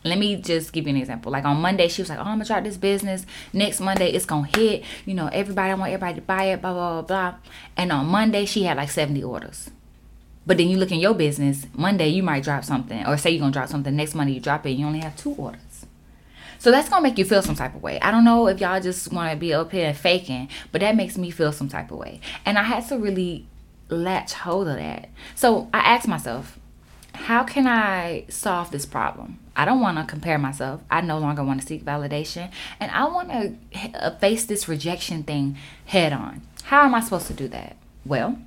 Let 0.03 0.17
me 0.17 0.37
just 0.37 0.71
give 0.71 0.87
you 0.87 0.91
an 0.91 0.99
example. 0.99 1.31
Like 1.31 1.45
on 1.45 1.57
Monday, 1.57 1.87
she 1.89 2.01
was 2.01 2.09
like, 2.09 2.19
"Oh, 2.19 2.23
I'm 2.23 2.35
gonna 2.35 2.45
drop 2.45 2.63
this 2.63 2.77
business. 2.77 3.25
Next 3.51 3.81
Monday, 3.81 4.11
it's 4.11 4.25
gonna 4.25 4.47
hit. 4.55 4.83
You 5.05 5.13
know, 5.13 5.27
everybody. 5.27 5.71
I 5.71 5.73
want 5.75 5.91
everybody 5.91 6.15
to 6.15 6.21
buy 6.21 6.45
it. 6.45 6.61
Blah 6.61 6.73
blah 6.73 7.01
blah 7.01 7.31
blah." 7.31 7.39
And 7.75 7.91
on 7.91 8.05
Monday, 8.05 8.45
she 8.45 8.63
had 8.63 8.77
like 8.77 8.89
70 8.89 9.23
orders. 9.23 9.69
But 10.45 10.57
then 10.57 10.69
you 10.69 10.77
look 10.77 10.91
in 10.91 10.99
your 10.99 11.13
business. 11.13 11.67
Monday, 11.73 12.07
you 12.07 12.23
might 12.23 12.43
drop 12.43 12.63
something, 12.63 13.05
or 13.05 13.17
say 13.17 13.31
you're 13.31 13.41
gonna 13.41 13.51
drop 13.51 13.69
something. 13.69 13.95
Next 13.95 14.15
Monday, 14.15 14.33
you 14.33 14.39
drop 14.39 14.65
it. 14.65 14.71
you 14.71 14.85
only 14.85 14.99
have 14.99 15.15
two 15.17 15.33
orders. 15.33 15.85
So 16.59 16.71
that's 16.71 16.89
gonna 16.89 17.03
make 17.03 17.17
you 17.17 17.25
feel 17.25 17.41
some 17.41 17.55
type 17.55 17.75
of 17.75 17.81
way. 17.81 17.99
I 18.01 18.11
don't 18.11 18.25
know 18.25 18.47
if 18.47 18.59
y'all 18.59 18.81
just 18.81 19.13
wanna 19.13 19.35
be 19.35 19.53
up 19.53 19.71
here 19.71 19.93
faking, 19.93 20.49
but 20.71 20.81
that 20.81 20.95
makes 20.95 21.17
me 21.17 21.29
feel 21.29 21.51
some 21.51 21.69
type 21.69 21.91
of 21.91 21.97
way. 21.97 22.19
And 22.45 22.57
I 22.57 22.63
had 22.63 22.87
to 22.89 22.97
really 22.97 23.45
latch 23.89 24.33
hold 24.33 24.67
of 24.67 24.75
that. 24.75 25.09
So 25.35 25.69
I 25.73 25.79
asked 25.79 26.07
myself, 26.07 26.59
how 27.13 27.43
can 27.43 27.67
I 27.67 28.25
solve 28.29 28.71
this 28.71 28.85
problem? 28.85 29.39
I 29.59 29.65
don't 29.65 29.81
want 29.81 29.97
to 29.97 30.05
compare 30.05 30.37
myself. 30.37 30.79
I 30.89 31.01
no 31.01 31.19
longer 31.19 31.43
want 31.43 31.59
to 31.59 31.67
seek 31.67 31.83
validation. 31.83 32.49
And 32.79 32.89
I 32.91 33.03
want 33.03 33.29
to 33.29 33.55
uh, 33.93 34.15
face 34.15 34.45
this 34.45 34.69
rejection 34.69 35.23
thing 35.23 35.57
head 35.83 36.13
on. 36.13 36.43
How 36.63 36.85
am 36.85 36.95
I 36.95 37.01
supposed 37.01 37.27
to 37.27 37.33
do 37.33 37.49
that? 37.49 37.75
Well, 38.05 38.37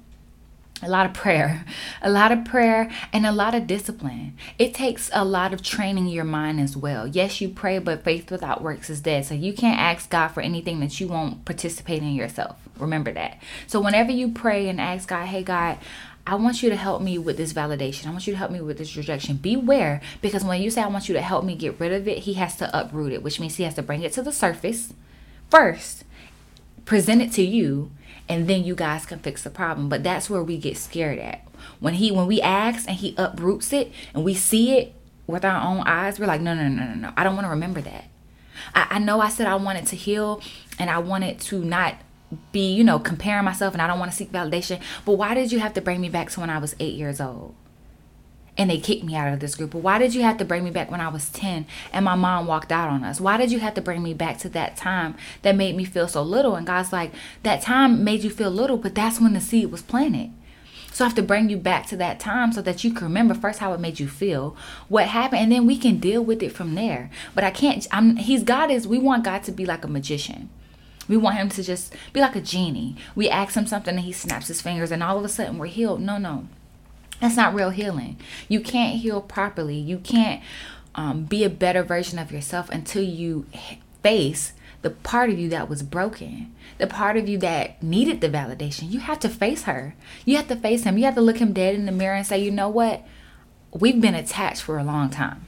a 0.83 0.89
lot 0.89 1.05
of 1.05 1.13
prayer, 1.13 1.67
a 2.03 2.09
lot 2.09 2.33
of 2.33 2.47
prayer, 2.47 2.91
and 3.13 3.27
a 3.27 3.33
lot 3.33 3.55
of 3.55 3.67
discipline. 3.67 4.39
It 4.59 4.73
takes 4.73 5.11
a 5.13 5.23
lot 5.23 5.53
of 5.53 5.63
training 5.63 6.07
your 6.07 6.25
mind 6.25 6.59
as 6.61 6.79
well. 6.79 7.07
Yes, 7.07 7.43
you 7.43 7.51
pray, 7.51 7.79
but 7.79 8.05
faith 8.05 8.31
without 8.31 8.63
works 8.63 8.89
is 8.89 9.03
dead. 9.03 9.27
So 9.27 9.35
you 9.35 9.53
can't 9.53 9.79
ask 9.79 10.09
God 10.09 10.29
for 10.29 10.41
anything 10.41 10.81
that 10.81 10.99
you 10.99 11.09
won't 11.09 11.45
participate 11.45 12.01
in 12.01 12.15
yourself. 12.15 12.57
Remember 12.79 13.13
that. 13.13 13.39
So 13.67 13.83
whenever 13.83 14.13
you 14.13 14.31
pray 14.31 14.67
and 14.71 14.81
ask 14.81 15.11
God, 15.11 15.27
hey, 15.27 15.43
God, 15.43 15.77
I 16.27 16.37
want 16.37 16.63
you 16.63 16.71
to 16.71 16.77
help 16.77 17.03
me 17.03 17.19
with 17.19 17.37
this 17.37 17.53
validation. 17.53 18.07
I 18.07 18.11
want 18.11 18.27
you 18.27 18.33
to 18.33 18.39
help 18.39 18.53
me 18.53 18.61
with 18.61 18.79
this 18.79 18.97
rejection. 18.97 19.37
Beware 19.37 20.01
because 20.21 20.45
when 20.45 20.63
you 20.63 20.71
say, 20.71 20.83
I 20.83 20.87
want 20.87 21.09
you 21.09 21.15
to 21.15 21.23
help 21.23 21.45
me 21.45 21.57
get 21.57 21.81
rid 21.81 21.93
of 21.93 22.07
it, 22.07 22.19
He 22.19 22.35
has 22.35 22.57
to 22.57 22.79
uproot 22.79 23.13
it, 23.13 23.23
which 23.23 23.41
means 23.41 23.57
He 23.57 23.65
has 23.65 23.75
to 23.75 23.83
bring 23.83 24.03
it 24.03 24.13
to 24.13 24.23
the 24.23 24.33
surface 24.33 24.93
first, 25.51 26.05
present 26.85 27.21
it 27.21 27.33
to 27.33 27.43
you, 27.43 27.91
and 28.29 28.49
then 28.49 28.65
you 28.65 28.75
guys 28.75 29.05
can 29.05 29.19
fix 29.19 29.43
the 29.43 29.51
problem. 29.51 29.89
But 29.89 30.03
that's 30.03 30.31
where 30.31 30.43
we 30.43 30.57
get 30.59 30.77
scared 30.77 31.19
at. 31.19 31.47
When 31.81 31.95
he 31.95 32.11
when 32.11 32.27
we 32.27 32.41
ask 32.41 32.89
and 32.89 32.97
he 32.97 33.15
uproots 33.19 33.73
it 33.73 33.93
and 34.15 34.25
we 34.25 34.35
see 34.35 34.79
it 34.79 34.95
with 35.27 35.45
our 35.45 35.63
own 35.63 35.87
eyes, 35.87 36.19
we're 36.19 36.27
like, 36.27 36.41
no, 36.41 36.55
no, 36.55 36.69
no, 36.69 36.87
no, 36.87 36.95
no. 36.95 37.13
I 37.17 37.25
don't 37.25 37.35
want 37.35 37.47
to 37.47 37.51
remember 37.51 37.81
that. 37.83 38.05
I, 38.75 38.87
I 38.91 38.99
know 38.99 39.21
I 39.21 39.29
said 39.29 39.47
I 39.47 39.57
wanted 39.57 39.87
to 39.89 39.97
heal 39.97 40.41
and 40.79 40.89
I 40.89 40.99
wanted 40.99 41.41
to 41.41 41.65
not 41.65 41.97
be, 42.53 42.73
you 42.73 42.85
know, 42.85 42.99
comparing 42.99 43.45
myself 43.45 43.75
and 43.75 43.83
I 43.83 43.87
don't 43.87 43.99
want 43.99 44.11
to 44.11 44.17
seek 44.17 44.33
validation. 44.33 44.81
But 45.05 45.13
why 45.13 45.35
did 45.35 45.53
you 45.53 45.59
have 45.61 45.75
to 45.75 45.81
bring 45.81 46.01
me 46.01 46.09
back 46.09 46.31
to 46.31 46.41
when 46.41 46.51
I 46.51 46.59
was 46.59 46.75
eight 46.81 46.95
years 46.95 47.21
old? 47.21 47.55
and 48.59 48.69
they 48.69 48.79
kicked 48.79 49.05
me 49.05 49.15
out 49.15 49.33
of 49.33 49.41
this 49.41 49.55
group. 49.55 49.71
But 49.71 49.79
why 49.79 49.99
did 49.99 50.15
you 50.15 50.23
have 50.23 50.37
to 50.39 50.45
bring 50.45 50.65
me 50.65 50.71
back 50.71 50.91
when 50.91 51.01
I 51.01 51.09
was 51.09 51.31
10 51.31 51.67
and 51.93 52.05
my 52.05 52.15
mom 52.15 52.47
walked 52.47 52.71
out 52.71 52.91
on 52.91 53.03
us? 53.03 53.21
Why 53.21 53.37
did 53.37 53.51
you 53.51 53.61
have 53.61 53.75
to 53.75 53.81
bring 53.81 54.03
me 54.03 54.15
back 54.15 54.39
to 54.39 54.49
that 54.51 54.77
time 54.77 55.15
that 55.43 55.57
made 55.57 55.75
me 55.75 55.85
feel 55.85 56.07
so 56.07 56.23
little? 56.23 56.55
And 56.55 56.67
God's 56.67 56.93
like, 56.93 57.13
that 57.43 57.63
time 57.63 58.05
made 58.05 58.23
you 58.23 58.31
feel 58.31 58.51
little, 58.51 58.77
but 58.77 58.95
that's 58.95 59.21
when 59.21 59.33
the 59.33 59.41
seed 59.41 59.73
was 59.73 59.83
planted. 59.83 60.33
So 60.93 61.05
I 61.05 61.09
have 61.09 61.17
to 61.17 61.23
bring 61.23 61.49
you 61.49 61.57
back 61.57 61.87
to 61.87 61.97
that 61.97 62.21
time 62.21 62.53
so 62.53 62.61
that 62.61 62.85
you 62.85 62.93
can 62.93 63.07
remember 63.07 63.33
first 63.33 63.61
how 63.61 63.73
it 63.73 63.81
made 63.81 63.99
you 63.99 64.07
feel, 64.07 64.55
what 64.89 65.07
happened, 65.07 65.41
and 65.41 65.53
then 65.53 65.67
we 65.67 65.79
can 65.79 65.97
deal 65.97 66.23
with 66.23 66.43
it 66.43 66.53
from 66.53 66.75
there. 66.75 67.11
But 67.35 67.45
I 67.45 67.51
can't, 67.51 67.87
I'm, 67.91 68.17
he's 68.17 68.43
God 68.43 68.71
is, 68.71 68.87
we 68.87 68.99
want 68.99 69.25
God 69.25 69.43
to 69.45 69.53
be 69.53 69.65
like 69.65 69.85
a 69.85 69.89
magician. 69.89 70.51
We 71.13 71.19
want 71.19 71.37
him 71.37 71.51
to 71.51 71.63
just 71.63 71.95
be 72.15 72.23
like 72.23 72.37
a 72.37 72.41
genie. 72.41 72.97
We 73.15 73.29
ask 73.29 73.55
him 73.55 73.67
something 73.67 73.97
and 73.97 74.03
he 74.03 74.13
snaps 74.13 74.49
his 74.49 74.63
fingers 74.63 74.91
and 74.91 75.03
all 75.03 75.19
of 75.19 75.25
a 75.27 75.29
sudden 75.29 75.59
we're 75.59 75.67
healed. 75.67 76.01
No, 76.01 76.17
no. 76.17 76.49
That's 77.21 77.37
not 77.37 77.55
real 77.55 77.69
healing. 77.69 78.17
You 78.49 78.61
can't 78.61 78.97
heal 78.97 79.21
properly. 79.21 79.77
You 79.77 79.99
can't 79.99 80.43
um, 80.95 81.25
be 81.25 81.45
a 81.45 81.51
better 81.51 81.83
version 81.83 82.19
of 82.19 82.33
yourself 82.33 82.71
until 82.71 83.03
you 83.03 83.45
face 84.03 84.55
the 84.81 84.89
part 84.89 85.29
of 85.29 85.39
you 85.39 85.51
that 85.51 85.69
was 85.69 85.83
broken, 85.83 86.51
the 86.79 86.87
part 86.87 87.19
of 87.19 87.29
you 87.29 87.37
that 87.41 87.83
needed 87.83 88.23
the 88.23 88.31
validation. 88.31 88.91
You 88.91 89.01
have 89.01 89.21
to 89.21 89.29
face 89.29 89.65
her. 89.65 89.95
You 90.25 90.39
have 90.39 90.49
to 90.49 90.57
face 90.57 90.85
him. 90.85 90.97
You 90.97 91.05
have 91.05 91.17
to 91.17 91.21
look 91.21 91.41
him 91.41 91.53
dead 91.53 91.75
in 91.75 91.85
the 91.85 91.93
mirror 91.93 92.17
and 92.17 92.27
say, 92.27 92.43
you 92.43 92.51
know 92.51 92.71
what? 92.71 93.07
We've 93.71 94.01
been 94.01 94.15
attached 94.15 94.63
for 94.63 94.79
a 94.79 94.85
long 94.85 95.11
time. 95.11 95.45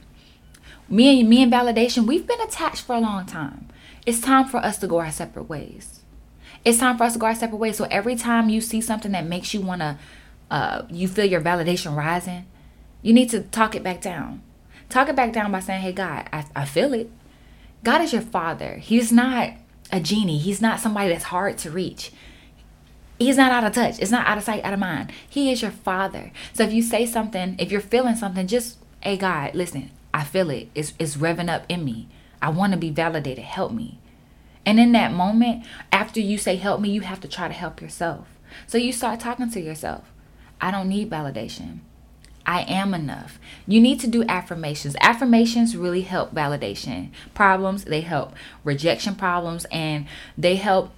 Me 0.87 1.19
and 1.19 1.27
me 1.27 1.41
and 1.41 1.51
validation, 1.51 2.05
we've 2.05 2.27
been 2.27 2.41
attached 2.41 2.83
for 2.83 2.95
a 2.95 2.99
long 2.99 3.25
time. 3.25 3.69
It's 4.05 4.21
time 4.21 4.47
for 4.47 4.57
us 4.57 4.77
to 4.79 4.87
go 4.87 4.99
our 4.99 5.11
separate 5.11 5.49
ways. 5.49 6.01
It's 6.63 6.79
time 6.79 6.97
for 6.97 7.03
us 7.05 7.13
to 7.13 7.19
go 7.19 7.27
our 7.27 7.35
separate 7.35 7.57
ways. 7.57 7.77
So 7.77 7.87
every 7.91 8.15
time 8.15 8.49
you 8.49 8.61
see 8.61 8.81
something 8.81 9.11
that 9.11 9.25
makes 9.25 9.53
you 9.53 9.61
want 9.61 9.81
to 9.81 9.97
uh, 10.51 10.83
you 10.89 11.07
feel 11.07 11.25
your 11.25 11.41
validation 11.41 11.95
rising, 11.95 12.45
you 13.01 13.13
need 13.13 13.29
to 13.31 13.41
talk 13.41 13.75
it 13.75 13.83
back 13.83 14.01
down. 14.01 14.41
Talk 14.89 15.09
it 15.09 15.15
back 15.15 15.33
down 15.33 15.51
by 15.51 15.59
saying, 15.59 15.81
Hey, 15.81 15.91
God, 15.91 16.29
I, 16.31 16.45
I 16.55 16.65
feel 16.65 16.93
it. 16.93 17.09
God 17.83 18.01
is 18.01 18.13
your 18.13 18.21
father. 18.21 18.75
He's 18.75 19.11
not 19.11 19.51
a 19.91 19.99
genie, 19.99 20.37
He's 20.37 20.61
not 20.61 20.79
somebody 20.79 21.09
that's 21.09 21.25
hard 21.25 21.57
to 21.59 21.71
reach. 21.71 22.11
He's 23.17 23.37
not 23.37 23.51
out 23.51 23.63
of 23.63 23.73
touch. 23.73 23.99
It's 23.99 24.11
not 24.11 24.27
out 24.27 24.37
of 24.37 24.43
sight, 24.43 24.63
out 24.65 24.73
of 24.73 24.79
mind. 24.79 25.11
He 25.29 25.49
is 25.49 25.61
your 25.61 25.71
father. 25.71 26.31
So 26.51 26.63
if 26.63 26.73
you 26.73 26.81
say 26.81 27.05
something, 27.05 27.55
if 27.57 27.71
you're 27.71 27.79
feeling 27.79 28.15
something, 28.17 28.45
just, 28.45 28.77
hey, 28.99 29.15
God, 29.15 29.55
listen, 29.55 29.91
I 30.13 30.25
feel 30.25 30.49
it. 30.49 30.69
It's, 30.75 30.93
it's 30.99 31.15
revving 31.15 31.49
up 31.49 31.63
in 31.69 31.85
me. 31.85 32.09
I 32.45 32.49
want 32.49 32.73
to 32.73 32.77
be 32.77 32.91
validated. 32.91 33.43
Help 33.43 33.71
me. 33.71 33.97
And 34.67 34.79
in 34.79 34.91
that 34.91 35.11
moment, 35.11 35.65
after 35.91 36.19
you 36.19 36.37
say 36.37 36.57
help 36.57 36.79
me, 36.79 36.89
you 36.89 37.01
have 37.01 37.19
to 37.21 37.27
try 37.27 37.47
to 37.47 37.53
help 37.55 37.81
yourself. 37.81 38.27
So 38.67 38.77
you 38.77 38.93
start 38.93 39.19
talking 39.19 39.49
to 39.49 39.59
yourself. 39.59 40.13
I 40.61 40.69
don't 40.69 40.87
need 40.87 41.09
validation. 41.09 41.79
I 42.45 42.61
am 42.61 42.93
enough. 42.93 43.39
You 43.65 43.81
need 43.81 43.99
to 44.01 44.07
do 44.07 44.23
affirmations. 44.29 44.95
Affirmations 45.01 45.75
really 45.75 46.01
help 46.01 46.35
validation 46.35 47.09
problems, 47.33 47.85
they 47.85 48.01
help 48.01 48.35
rejection 48.63 49.15
problems, 49.15 49.65
and 49.71 50.05
they 50.37 50.57
help 50.57 50.91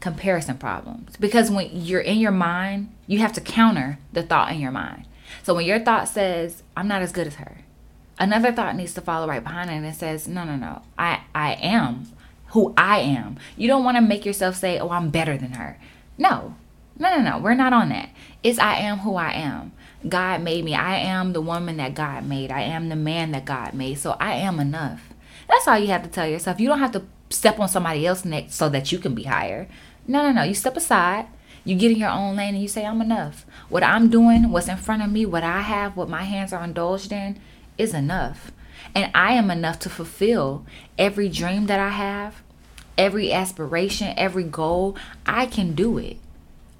comparison 0.00 0.58
problems. 0.58 1.16
Because 1.16 1.50
when 1.50 1.70
you're 1.72 2.02
in 2.02 2.18
your 2.18 2.30
mind, 2.30 2.94
you 3.06 3.20
have 3.20 3.32
to 3.32 3.40
counter 3.40 3.98
the 4.12 4.22
thought 4.22 4.52
in 4.52 4.60
your 4.60 4.70
mind. 4.70 5.06
So 5.42 5.54
when 5.54 5.64
your 5.64 5.80
thought 5.80 6.08
says, 6.08 6.62
I'm 6.76 6.88
not 6.88 7.00
as 7.00 7.12
good 7.12 7.26
as 7.26 7.36
her, 7.36 7.62
another 8.18 8.52
thought 8.52 8.76
needs 8.76 8.94
to 8.94 9.00
follow 9.00 9.26
right 9.26 9.42
behind 9.42 9.70
it 9.70 9.74
and 9.74 9.86
it 9.86 9.94
says, 9.94 10.28
No, 10.28 10.44
no, 10.44 10.56
no, 10.56 10.82
I, 10.98 11.22
I 11.34 11.54
am 11.54 12.06
who 12.48 12.72
I 12.76 12.98
am. 13.00 13.38
You 13.56 13.68
don't 13.68 13.84
want 13.84 13.96
to 13.96 14.02
make 14.02 14.24
yourself 14.24 14.56
say, 14.56 14.78
Oh, 14.78 14.90
I'm 14.90 15.10
better 15.10 15.36
than 15.36 15.52
her. 15.52 15.78
No, 16.16 16.56
no, 16.98 17.16
no, 17.16 17.22
no. 17.22 17.38
We're 17.38 17.54
not 17.54 17.72
on 17.72 17.90
that. 17.90 18.10
It's 18.42 18.58
I 18.58 18.76
am 18.76 18.98
who 18.98 19.14
I 19.16 19.32
am. 19.32 19.72
God 20.08 20.42
made 20.42 20.64
me. 20.64 20.74
I 20.74 20.96
am 20.96 21.32
the 21.32 21.40
woman 21.40 21.76
that 21.78 21.94
God 21.94 22.26
made. 22.26 22.50
I 22.50 22.62
am 22.62 22.88
the 22.88 22.96
man 22.96 23.32
that 23.32 23.44
God 23.44 23.74
made. 23.74 23.98
So 23.98 24.16
I 24.20 24.34
am 24.34 24.60
enough. 24.60 25.12
That's 25.48 25.66
all 25.66 25.78
you 25.78 25.88
have 25.88 26.02
to 26.02 26.08
tell 26.08 26.26
yourself. 26.26 26.60
You 26.60 26.68
don't 26.68 26.78
have 26.78 26.92
to 26.92 27.04
step 27.30 27.58
on 27.58 27.68
somebody 27.68 28.06
else's 28.06 28.24
neck 28.24 28.46
so 28.48 28.68
that 28.68 28.92
you 28.92 28.98
can 28.98 29.14
be 29.14 29.24
higher. 29.24 29.68
No, 30.06 30.22
no, 30.22 30.32
no. 30.32 30.42
You 30.42 30.54
step 30.54 30.76
aside. 30.76 31.26
You 31.64 31.76
get 31.76 31.90
in 31.90 31.98
your 31.98 32.10
own 32.10 32.36
lane 32.36 32.54
and 32.54 32.62
you 32.62 32.68
say, 32.68 32.86
I'm 32.86 33.02
enough. 33.02 33.44
What 33.68 33.82
I'm 33.82 34.08
doing, 34.08 34.50
what's 34.50 34.68
in 34.68 34.76
front 34.76 35.02
of 35.02 35.10
me, 35.10 35.26
what 35.26 35.42
I 35.42 35.60
have, 35.60 35.96
what 35.96 36.08
my 36.08 36.22
hands 36.22 36.52
are 36.52 36.64
indulged 36.64 37.12
in 37.12 37.38
is 37.78 37.94
enough. 37.94 38.52
And 38.94 39.10
I 39.14 39.34
am 39.34 39.50
enough 39.50 39.78
to 39.80 39.90
fulfill 39.90 40.66
every 40.98 41.28
dream 41.28 41.66
that 41.66 41.80
I 41.80 41.90
have, 41.90 42.42
every 42.96 43.32
aspiration, 43.32 44.14
every 44.16 44.44
goal. 44.44 44.96
I 45.24 45.46
can 45.46 45.74
do 45.74 45.98
it. 45.98 46.18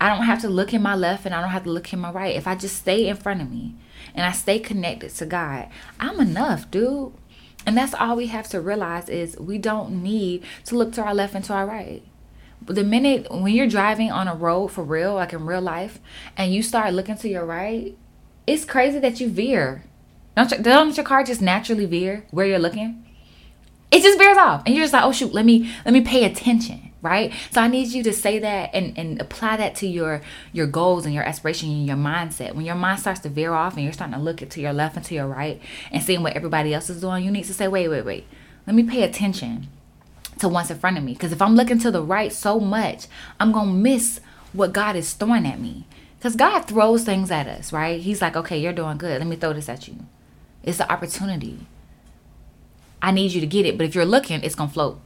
I 0.01 0.15
don't 0.15 0.27
have 0.27 0.41
to 0.43 0.49
look 0.49 0.73
in 0.73 0.83
my 0.83 0.95
left 0.95 1.27
and 1.27 1.35
I 1.35 1.41
don't 1.41 1.51
have 1.51 1.65
to 1.65 1.71
look 1.71 1.93
in 1.93 1.99
my 1.99 2.13
right. 2.13 2.37
If 2.37 2.47
I 2.47 2.55
just 2.55 2.77
stay 2.77 3.09
in 3.09 3.17
front 3.17 3.41
of 3.43 3.51
me 3.51 3.75
and 4.15 4.25
I 4.25 4.33
stay 4.33 4.59
connected 4.59 5.11
to 5.11 5.27
God, 5.27 5.69
I'm 5.99 6.21
enough, 6.21 6.71
dude. 6.71 7.13
And 7.67 7.77
that's 7.77 7.95
all 7.95 8.17
we 8.17 8.29
have 8.29 8.49
to 8.51 8.61
realize 8.61 9.09
is 9.09 9.37
we 9.39 9.59
don't 9.59 10.03
need 10.03 10.45
to 10.67 10.77
look 10.77 10.93
to 10.95 11.03
our 11.03 11.15
left 11.15 11.35
and 11.35 11.45
to 11.47 11.53
our 11.53 11.67
right. 11.67 12.03
The 12.63 12.85
minute 12.85 13.31
when 13.31 13.55
you're 13.55 13.67
driving 13.67 14.11
on 14.11 14.29
a 14.29 14.35
road 14.35 14.69
for 14.69 14.85
real, 14.85 15.15
like 15.15 15.33
in 15.33 15.47
real 15.47 15.61
life, 15.61 16.01
and 16.37 16.53
you 16.53 16.63
start 16.63 16.95
looking 16.95 17.17
to 17.19 17.29
your 17.29 17.45
right, 17.45 17.97
it's 18.47 18.65
crazy 18.65 18.99
that 19.01 19.21
you 19.21 19.29
veer. 19.29 19.83
Don't, 20.39 20.53
you, 20.53 20.59
don't 20.59 20.97
your 20.97 21.05
car 21.05 21.25
just 21.25 21.43
naturally 21.43 21.85
veer 21.85 22.25
where 22.31 22.47
you're 22.47 22.61
looking? 22.61 23.05
It 23.91 24.03
just 24.03 24.19
veers 24.19 24.37
off, 24.37 24.63
and 24.65 24.75
you're 24.75 24.85
just 24.85 24.93
like, 24.93 25.03
oh 25.03 25.11
shoot, 25.11 25.33
let 25.33 25.45
me 25.45 25.73
let 25.85 25.93
me 25.93 26.01
pay 26.01 26.25
attention 26.25 26.89
right? 27.01 27.33
So 27.53 27.61
i 27.61 27.69
need 27.69 27.89
you 27.89 28.03
to 28.03 28.13
say 28.13 28.39
that 28.41 28.71
and, 28.75 28.99
and 28.99 29.21
apply 29.21 29.57
that 29.59 29.77
to 29.77 29.87
your 29.87 30.21
your 30.53 30.67
goals 30.67 31.07
and 31.07 31.15
your 31.15 31.25
aspiration 31.25 31.71
and 31.71 31.87
your 31.87 31.97
mindset. 31.97 32.55
When 32.55 32.65
your 32.65 32.75
mind 32.75 33.01
starts 33.01 33.21
to 33.21 33.29
veer 33.29 33.53
off 33.53 33.75
and 33.75 33.85
you're 33.85 33.93
starting 33.93 34.15
to 34.15 34.21
look 34.21 34.39
to 34.39 34.61
your 34.61 34.73
left 34.73 34.97
and 34.97 35.05
to 35.07 35.15
your 35.15 35.27
right 35.27 35.61
and 35.93 36.03
seeing 36.03 36.23
what 36.23 36.35
everybody 36.35 36.75
else 36.75 36.91
is 36.91 37.01
doing 37.01 37.25
you 37.25 37.31
need 37.31 37.45
to 37.45 37.55
say 37.55 37.69
wait 37.69 37.89
wait 37.89 38.05
wait. 38.05 38.27
Let 38.67 38.77
me 38.77 38.83
pay 38.83 39.03
attention 39.03 39.69
to 40.41 40.49
what's 40.49 40.71
in 40.71 40.79
front 40.79 40.99
of 40.99 41.05
me. 41.05 41.13
Because 41.13 41.33
if 41.33 41.41
i'm 41.41 41.55
looking 41.55 41.79
to 41.79 41.91
the 41.91 42.03
right 42.03 42.33
so 42.33 42.59
much 42.59 43.07
i'm 43.39 43.53
gonna 43.53 43.73
miss 43.73 44.21
what 44.53 44.73
god 44.73 44.97
is 44.97 45.13
throwing 45.13 45.47
at 45.47 45.61
me. 45.61 45.87
Because 46.19 46.35
god 46.35 46.63
throws 46.63 47.05
things 47.05 47.31
at 47.31 47.47
us 47.47 47.73
right? 47.73 48.01
He's 48.01 48.21
like 48.21 48.37
okay 48.37 48.59
you're 48.59 48.73
doing 48.73 48.99
good. 48.99 49.19
Let 49.19 49.29
me 49.29 49.37
throw 49.37 49.53
this 49.53 49.69
at 49.69 49.87
you 49.87 49.97
it's 50.69 50.79
the 50.79 50.93
opportunity. 50.93 51.67
I 53.01 53.11
need 53.11 53.33
you 53.33 53.41
to 53.41 53.47
get 53.47 53.65
it 53.65 53.79
but 53.79 53.87
if 53.87 53.95
you're 53.95 54.05
looking 54.05 54.43
it's 54.43 54.55
gonna 54.55 54.71
float. 54.71 55.01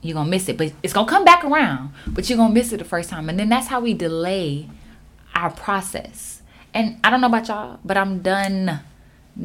You're 0.00 0.14
gonna 0.14 0.30
miss 0.30 0.48
it 0.48 0.56
but 0.56 0.72
it's 0.82 0.92
gonna 0.92 1.08
come 1.08 1.24
back 1.24 1.44
around 1.44 1.92
but 2.06 2.28
you're 2.28 2.38
gonna 2.38 2.54
miss 2.54 2.72
it 2.72 2.78
the 2.78 2.84
first 2.84 3.10
time. 3.10 3.28
And 3.28 3.38
then 3.38 3.48
that's 3.48 3.68
how 3.68 3.80
we 3.80 3.94
delay 3.94 4.68
our 5.34 5.50
process. 5.50 6.42
And 6.74 6.98
i 7.04 7.10
don't 7.10 7.20
know 7.20 7.26
about 7.26 7.48
y'all 7.48 7.78
but 7.84 7.96
i'm 7.96 8.20
done 8.20 8.80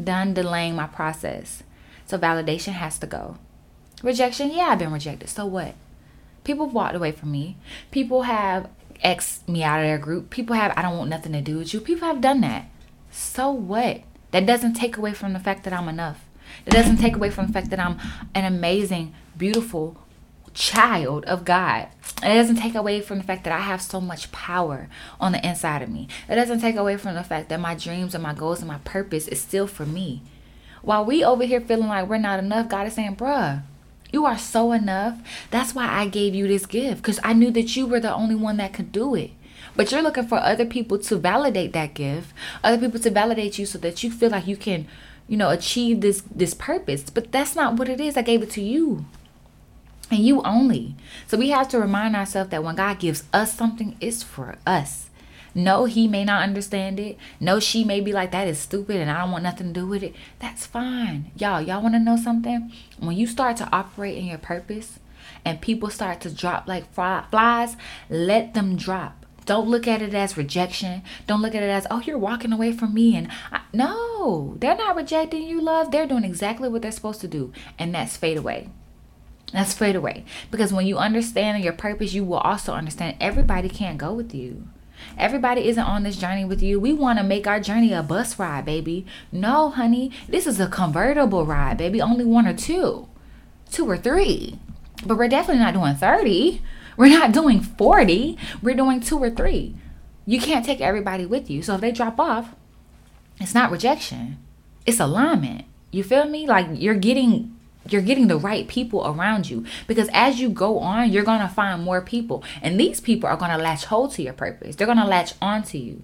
done 0.03 0.33
delaying 0.33 0.75
my 0.75 0.87
process. 0.87 1.63
So 2.05 2.17
validation 2.17 2.73
has 2.73 2.97
to 2.99 3.07
go. 3.07 3.37
Rejection 4.03 4.51
yeah 4.51 4.67
i've 4.69 4.79
been 4.79 4.91
rejected. 4.91 5.29
So 5.29 5.45
what? 5.45 5.75
People 6.43 6.67
walked 6.67 6.95
away 6.95 7.11
from 7.11 7.31
me. 7.31 7.57
People 7.91 8.23
have 8.23 8.69
x 9.03 9.41
me 9.47 9.63
out 9.63 9.79
of 9.79 9.85
their 9.85 9.97
group. 9.97 10.29
People 10.29 10.55
have 10.55 10.71
i 10.77 10.81
don't 10.81 10.97
want 10.97 11.09
nothing 11.09 11.33
to 11.33 11.41
do 11.41 11.57
with 11.57 11.73
you. 11.73 11.81
People 11.81 12.07
have 12.07 12.21
done 12.21 12.41
that. 12.41 12.69
So 13.11 13.51
what 13.51 14.01
that 14.31 14.45
doesn't 14.45 14.73
take 14.73 14.97
away 14.97 15.13
from 15.13 15.33
the 15.33 15.39
fact 15.39 15.63
that 15.63 15.73
i'm 15.73 15.89
enough 15.89 16.25
it 16.65 16.71
doesn't 16.71 16.97
take 16.97 17.15
away 17.15 17.29
from 17.29 17.47
the 17.47 17.53
fact 17.53 17.69
that 17.69 17.79
i'm 17.79 17.97
an 18.33 18.45
amazing 18.45 19.13
beautiful 19.37 19.97
child 20.57 21.23
of 21.25 21.45
God. 21.45 21.87
It 22.23 22.33
doesn't 22.33 22.55
take 22.55 22.73
away 22.73 22.99
from 22.99 23.19
the 23.19 23.23
fact 23.23 23.43
that 23.43 23.53
I 23.53 23.59
have 23.59 23.81
so 23.81 24.01
much 24.01 24.31
power 24.31 24.89
on 25.21 25.31
the 25.31 25.47
inside 25.47 25.83
of 25.83 25.89
me. 25.89 26.07
It 26.27 26.35
doesn't 26.35 26.61
take 26.61 26.75
away 26.75 26.97
from 26.97 27.13
the 27.13 27.23
fact 27.23 27.49
that 27.49 27.59
my 27.59 27.75
dreams 27.75 28.15
and 28.15 28.23
my 28.23 28.33
goals 28.33 28.59
and 28.59 28.67
my 28.67 28.79
purpose 28.79 29.27
is 29.27 29.39
still 29.39 29.67
for 29.67 29.85
me. 29.85 30.23
While 30.81 31.05
we 31.05 31.23
over 31.23 31.43
here 31.43 31.61
feeling 31.61 31.87
like 31.87 32.09
we're 32.09 32.17
not 32.17 32.39
enough, 32.39 32.69
God 32.69 32.87
is 32.87 32.93
saying, 32.93 33.17
bruh, 33.17 33.61
you 34.11 34.25
are 34.25 34.37
so 34.37 34.71
enough. 34.71 35.19
That's 35.51 35.75
why 35.75 35.87
I 35.87 36.07
gave 36.07 36.33
you 36.33 36.47
this 36.47 36.65
gift 36.65 37.03
because 37.03 37.19
I 37.23 37.33
knew 37.33 37.51
that 37.51 37.75
you 37.75 37.85
were 37.85 37.99
the 37.99 38.13
only 38.13 38.35
one 38.35 38.57
that 38.57 38.73
could 38.73 38.91
do 38.91 39.13
it. 39.13 39.31
But 39.77 39.91
you're 39.91 40.01
looking 40.01 40.27
for 40.27 40.39
other 40.39 40.65
people 40.65 40.97
to 40.97 41.15
validate 41.15 41.71
that 41.73 41.93
gift, 41.93 42.33
other 42.63 42.79
people 42.79 42.99
to 42.99 43.11
validate 43.11 43.57
you 43.57 43.65
so 43.65 43.77
that 43.77 44.03
you 44.03 44.11
feel 44.11 44.31
like 44.31 44.47
you 44.47 44.57
can, 44.57 44.87
you 45.27 45.37
know, 45.37 45.49
achieve 45.49 46.01
this 46.01 46.23
this 46.29 46.53
purpose. 46.53 47.09
But 47.09 47.31
that's 47.31 47.55
not 47.55 47.75
what 47.75 47.87
it 47.87 48.01
is. 48.01 48.17
I 48.17 48.23
gave 48.23 48.41
it 48.41 48.49
to 48.51 48.61
you 48.61 49.05
and 50.09 50.19
you 50.19 50.41
only. 50.41 50.95
So 51.27 51.37
we 51.37 51.49
have 51.49 51.69
to 51.69 51.79
remind 51.79 52.15
ourselves 52.15 52.49
that 52.49 52.63
when 52.63 52.75
God 52.75 52.99
gives 52.99 53.23
us 53.31 53.53
something, 53.53 53.95
it's 54.01 54.23
for 54.23 54.55
us. 54.65 55.09
No, 55.53 55.85
he 55.85 56.07
may 56.07 56.23
not 56.23 56.43
understand 56.43 56.99
it. 56.99 57.17
No, 57.39 57.59
she 57.59 57.83
may 57.83 57.99
be 57.99 58.13
like, 58.13 58.31
that 58.31 58.47
is 58.47 58.59
stupid 58.59 58.97
and 58.97 59.09
I 59.09 59.21
don't 59.21 59.31
want 59.31 59.43
nothing 59.43 59.67
to 59.67 59.79
do 59.79 59.87
with 59.87 60.03
it. 60.03 60.15
That's 60.39 60.65
fine. 60.65 61.31
Y'all, 61.35 61.61
y'all 61.61 61.81
want 61.81 61.95
to 61.95 61.99
know 61.99 62.17
something? 62.17 62.71
When 62.99 63.17
you 63.17 63.27
start 63.27 63.57
to 63.57 63.69
operate 63.71 64.17
in 64.17 64.25
your 64.25 64.37
purpose 64.37 64.99
and 65.43 65.61
people 65.61 65.89
start 65.89 66.21
to 66.21 66.29
drop 66.29 66.67
like 66.67 66.91
flies, 66.93 67.75
let 68.09 68.53
them 68.53 68.75
drop. 68.75 69.25
Don't 69.47 69.69
look 69.69 69.87
at 69.87 70.01
it 70.01 70.13
as 70.13 70.37
rejection. 70.37 71.01
Don't 71.25 71.41
look 71.41 71.55
at 71.55 71.63
it 71.63 71.69
as, 71.69 71.87
oh, 71.89 72.01
you're 72.01 72.17
walking 72.17 72.51
away 72.51 72.73
from 72.73 72.93
me. 72.93 73.15
And 73.15 73.29
I, 73.51 73.61
no, 73.73 74.55
they're 74.59 74.75
not 74.75 74.97
rejecting 74.97 75.43
you, 75.43 75.61
love. 75.61 75.89
They're 75.89 76.05
doing 76.05 76.25
exactly 76.25 76.69
what 76.69 76.83
they're 76.83 76.91
supposed 76.91 77.21
to 77.21 77.27
do, 77.27 77.53
and 77.79 77.95
that's 77.95 78.17
fade 78.17 78.37
away. 78.37 78.69
That's 79.53 79.73
fade 79.73 79.95
away. 79.95 80.25
Because 80.51 80.73
when 80.73 80.85
you 80.85 80.97
understand 80.97 81.63
your 81.63 81.73
purpose, 81.73 82.13
you 82.13 82.25
will 82.25 82.39
also 82.39 82.73
understand 82.73 83.15
everybody 83.21 83.69
can't 83.69 83.97
go 83.97 84.13
with 84.13 84.35
you. 84.35 84.67
Everybody 85.17 85.69
isn't 85.69 85.81
on 85.81 86.03
this 86.03 86.17
journey 86.17 86.43
with 86.43 86.61
you. 86.61 86.79
We 86.79 86.91
want 86.91 87.19
to 87.19 87.23
make 87.23 87.47
our 87.47 87.61
journey 87.61 87.93
a 87.93 88.03
bus 88.03 88.37
ride, 88.37 88.65
baby. 88.65 89.05
No, 89.31 89.69
honey, 89.69 90.11
this 90.27 90.45
is 90.45 90.59
a 90.59 90.67
convertible 90.67 91.45
ride, 91.45 91.77
baby. 91.77 92.01
Only 92.01 92.25
one 92.25 92.47
or 92.47 92.53
two, 92.53 93.07
two 93.71 93.89
or 93.89 93.97
three. 93.97 94.59
But 95.05 95.17
we're 95.17 95.29
definitely 95.29 95.63
not 95.63 95.73
doing 95.73 95.95
30. 95.95 96.61
We're 96.97 97.17
not 97.17 97.31
doing 97.31 97.61
40. 97.61 98.37
We're 98.61 98.75
doing 98.75 98.99
two 98.99 99.19
or 99.19 99.29
three. 99.29 99.75
You 100.25 100.41
can't 100.41 100.65
take 100.65 100.81
everybody 100.81 101.25
with 101.25 101.49
you. 101.49 101.61
So 101.61 101.75
if 101.75 101.81
they 101.81 101.91
drop 101.91 102.19
off, 102.19 102.53
it's 103.39 103.53
not 103.53 103.71
rejection, 103.71 104.37
it's 104.85 104.99
alignment. 104.99 105.65
You 105.91 106.03
feel 106.03 106.25
me? 106.25 106.47
Like 106.47 106.67
you're 106.73 106.95
getting 106.95 107.57
you're 107.89 108.01
getting 108.01 108.27
the 108.27 108.37
right 108.37 108.67
people 108.67 109.05
around 109.07 109.49
you 109.49 109.65
because 109.87 110.09
as 110.11 110.41
you 110.41 110.49
go 110.49 110.79
on 110.79 111.09
you're 111.09 111.23
going 111.23 111.39
to 111.39 111.47
find 111.47 111.81
more 111.81 112.01
people 112.01 112.43
and 112.61 112.77
these 112.77 112.99
people 112.99 113.29
are 113.29 113.37
going 113.37 113.51
to 113.51 113.57
latch 113.57 113.85
hold 113.85 114.11
to 114.11 114.21
your 114.21 114.33
purpose 114.33 114.75
they're 114.75 114.87
going 114.87 114.97
to 114.97 115.05
latch 115.05 115.33
on 115.41 115.63
to 115.63 115.77
you 115.77 116.03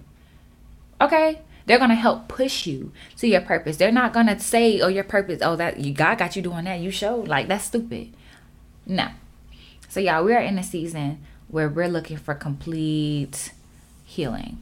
okay 0.98 1.40
they're 1.66 1.76
going 1.76 1.90
to 1.90 1.94
help 1.94 2.26
push 2.26 2.66
you 2.66 2.90
to 3.18 3.28
your 3.28 3.42
purpose 3.42 3.76
they're 3.76 3.92
not 3.92 4.14
going 4.14 4.26
to 4.26 4.38
say 4.38 4.80
oh 4.80 4.88
your 4.88 5.04
purpose 5.04 5.40
oh 5.42 5.56
that 5.56 5.78
you 5.78 5.92
god 5.92 6.16
got 6.16 6.34
you 6.34 6.40
doing 6.40 6.64
that 6.64 6.80
you 6.80 6.90
showed 6.90 7.28
like 7.28 7.48
that's 7.48 7.64
stupid 7.64 8.10
no 8.86 9.08
so 9.94 10.00
y'all 10.00 10.24
we 10.24 10.34
are 10.34 10.40
in 10.40 10.58
a 10.58 10.62
season 10.62 11.22
where 11.48 11.68
we're 11.68 11.88
looking 11.88 12.16
for 12.16 12.34
complete 12.34 13.52
healing 14.04 14.58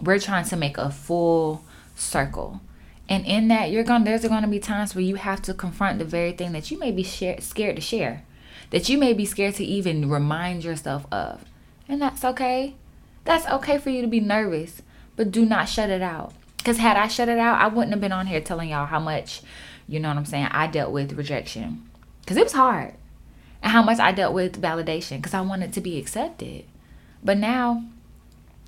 we're 0.00 0.18
trying 0.18 0.44
to 0.44 0.56
make 0.56 0.76
a 0.76 0.90
full 0.90 1.64
circle 1.96 2.60
and 3.08 3.26
in 3.26 3.48
that, 3.48 3.70
you're 3.70 3.84
going 3.84 4.04
there's 4.04 4.26
going 4.26 4.42
to 4.42 4.48
be 4.48 4.58
times 4.58 4.94
where 4.94 5.04
you 5.04 5.16
have 5.16 5.42
to 5.42 5.52
confront 5.52 5.98
the 5.98 6.04
very 6.06 6.32
thing 6.32 6.52
that 6.52 6.70
you 6.70 6.78
may 6.78 6.90
be 6.90 7.02
share, 7.02 7.40
scared 7.42 7.76
to 7.76 7.82
share, 7.82 8.24
that 8.70 8.88
you 8.88 8.96
may 8.96 9.12
be 9.12 9.26
scared 9.26 9.56
to 9.56 9.64
even 9.64 10.08
remind 10.08 10.64
yourself 10.64 11.04
of. 11.12 11.44
And 11.88 12.00
that's 12.00 12.24
okay. 12.24 12.74
That's 13.24 13.46
okay 13.46 13.76
for 13.76 13.90
you 13.90 14.00
to 14.00 14.08
be 14.08 14.20
nervous, 14.20 14.80
but 15.14 15.30
do 15.30 15.44
not 15.44 15.68
shut 15.68 15.90
it 15.90 16.00
out. 16.00 16.32
Because 16.56 16.78
had 16.78 16.96
I 16.96 17.08
shut 17.08 17.28
it 17.28 17.38
out, 17.38 17.60
I 17.60 17.66
wouldn't 17.66 17.92
have 17.92 18.00
been 18.00 18.12
on 18.12 18.28
here 18.28 18.40
telling 18.40 18.70
y'all 18.70 18.86
how 18.86 19.00
much, 19.00 19.42
you 19.86 20.00
know 20.00 20.08
what 20.08 20.16
I'm 20.16 20.24
saying, 20.24 20.46
I 20.50 20.66
dealt 20.68 20.92
with 20.92 21.12
rejection. 21.12 21.86
Because 22.20 22.36
it 22.36 22.44
was 22.44 22.52
hard. 22.52 22.94
And 23.62 23.72
how 23.72 23.82
much 23.82 23.98
I 23.98 24.12
dealt 24.12 24.34
with 24.34 24.60
validation 24.60 25.18
because 25.18 25.34
I 25.34 25.40
wanted 25.40 25.72
to 25.74 25.80
be 25.80 25.98
accepted. 25.98 26.64
But 27.22 27.38
now 27.38 27.84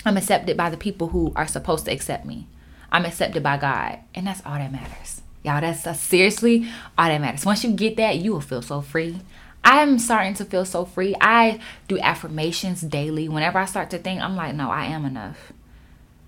I'm 0.05 0.17
accepted 0.17 0.57
by 0.57 0.71
the 0.71 0.77
people 0.77 1.09
who 1.09 1.33
are 1.35 1.47
supposed 1.47 1.87
to 1.87 1.93
accept 1.93 2.25
me. 2.25 2.47
I'm 2.93 3.05
accepted 3.05 3.43
by 3.43 3.57
God. 3.57 3.99
And 4.15 4.27
that's 4.27 4.43
all 4.47 4.55
that 4.55 4.71
matters. 4.71 5.23
Y'all, 5.43 5.61
that's, 5.61 5.83
that's 5.83 6.01
seriously 6.01 6.69
all 6.97 7.09
that 7.09 7.21
matters. 7.21 7.45
Once 7.45 7.65
you 7.65 7.73
get 7.73 7.97
that, 7.97 8.19
you 8.19 8.33
will 8.33 8.41
feel 8.41 8.63
so 8.63 8.81
free. 8.81 9.21
I'm 9.65 9.99
starting 9.99 10.35
to 10.35 10.45
feel 10.45 10.65
so 10.65 10.85
free. 10.85 11.15
I 11.21 11.59
do 11.89 11.99
affirmations 11.99 12.83
daily. 12.83 13.29
Whenever 13.29 13.59
I 13.59 13.65
start 13.65 13.91
to 13.91 13.99
think, 13.99 14.21
I'm 14.21 14.37
like, 14.37 14.55
no, 14.55 14.71
I 14.71 14.85
am 14.87 15.05
enough. 15.05 15.53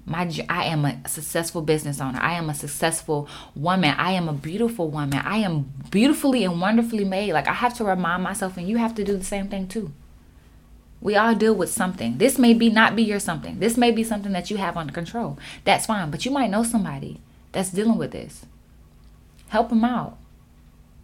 My, 0.08 0.30
I 0.48 0.66
am 0.66 0.84
a 0.84 1.08
successful 1.08 1.62
business 1.62 2.00
owner. 2.00 2.20
I 2.22 2.34
am 2.34 2.48
a 2.48 2.54
successful 2.54 3.28
woman. 3.56 3.90
I 3.98 4.12
am 4.12 4.28
a 4.28 4.32
beautiful 4.32 4.88
woman. 4.88 5.18
I 5.18 5.38
am 5.38 5.72
beautifully 5.90 6.44
and 6.44 6.60
wonderfully 6.60 7.04
made. 7.04 7.32
Like 7.32 7.48
I 7.48 7.52
have 7.52 7.74
to 7.78 7.84
remind 7.84 8.22
myself, 8.22 8.56
and 8.56 8.68
you 8.68 8.76
have 8.76 8.94
to 8.94 9.04
do 9.04 9.16
the 9.16 9.24
same 9.24 9.48
thing 9.48 9.66
too. 9.66 9.92
We 11.00 11.16
all 11.16 11.34
deal 11.34 11.54
with 11.54 11.70
something. 11.70 12.18
This 12.18 12.38
may 12.38 12.54
be 12.54 12.70
not 12.70 12.94
be 12.94 13.02
your 13.02 13.18
something. 13.18 13.58
This 13.58 13.76
may 13.76 13.90
be 13.90 14.04
something 14.04 14.32
that 14.32 14.48
you 14.50 14.58
have 14.58 14.76
under 14.76 14.92
control. 14.92 15.38
That's 15.64 15.86
fine. 15.86 16.10
But 16.10 16.24
you 16.24 16.30
might 16.30 16.50
know 16.50 16.62
somebody 16.62 17.20
that's 17.50 17.70
dealing 17.70 17.98
with 17.98 18.12
this. 18.12 18.46
Help 19.48 19.70
them 19.70 19.84
out. 19.84 20.18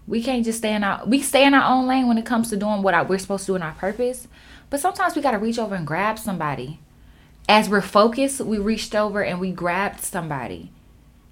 We 0.07 0.23
can't 0.23 0.45
just 0.45 0.59
stay 0.59 0.75
in 0.75 0.85
our 0.85 1.05
we 1.05 1.21
stay 1.23 1.45
in 1.45 1.55
our 1.55 1.73
own 1.73 1.87
lane 1.89 2.07
when 2.07 2.19
it 2.19 2.27
comes 2.27 2.51
to 2.51 2.57
doing 2.57 2.83
what 2.83 3.09
we're 3.09 3.19
supposed 3.19 3.47
to 3.47 3.53
do 3.53 3.57
in 3.57 3.63
our 3.63 3.75
purpose. 3.75 4.29
But 4.71 4.81
sometimes 4.81 5.17
we 5.17 5.23
gotta 5.23 5.39
reach 5.39 5.59
over 5.59 5.75
and 5.75 5.87
grab 5.87 6.19
somebody. 6.19 6.79
As 7.55 7.69
we're 7.69 7.83
focused, 7.83 8.41
we 8.41 8.57
reached 8.57 8.95
over 8.95 9.23
and 9.23 9.39
we 9.39 9.53
grabbed 9.53 10.01
somebody. 10.01 10.71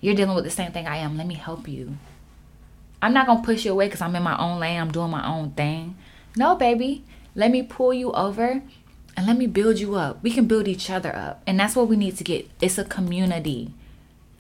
You're 0.03 0.15
dealing 0.15 0.35
with 0.35 0.45
the 0.45 0.51
same 0.51 0.71
thing 0.71 0.87
I 0.87 0.99
am. 0.99 1.17
Let 1.17 1.27
me 1.27 1.33
help 1.33 1.67
you. 1.67 1.97
I'm 3.01 3.15
not 3.15 3.27
gonna 3.27 3.43
push 3.43 3.65
you 3.65 3.73
away 3.73 3.87
because 3.87 4.03
I'm 4.03 4.15
in 4.15 4.23
my 4.23 4.37
own 4.37 4.61
lane. 4.61 4.79
I'm 4.79 4.93
doing 4.93 5.11
my 5.11 5.27
own 5.27 5.53
thing. 5.53 5.97
No, 6.37 6.57
baby. 6.57 7.05
Let 7.35 7.51
me 7.51 7.63
pull 7.63 7.95
you 7.95 8.13
over 8.13 8.61
and 9.17 9.27
let 9.27 9.39
me 9.39 9.47
build 9.47 9.79
you 9.79 9.95
up. 9.95 10.23
We 10.23 10.31
can 10.31 10.47
build 10.47 10.69
each 10.69 10.91
other 10.91 11.17
up. 11.17 11.41
And 11.47 11.59
that's 11.59 11.75
what 11.75 11.89
we 11.89 11.97
need 11.97 12.19
to 12.19 12.25
get. 12.25 12.51
It's 12.61 12.77
a 12.77 12.85
community. 12.85 13.73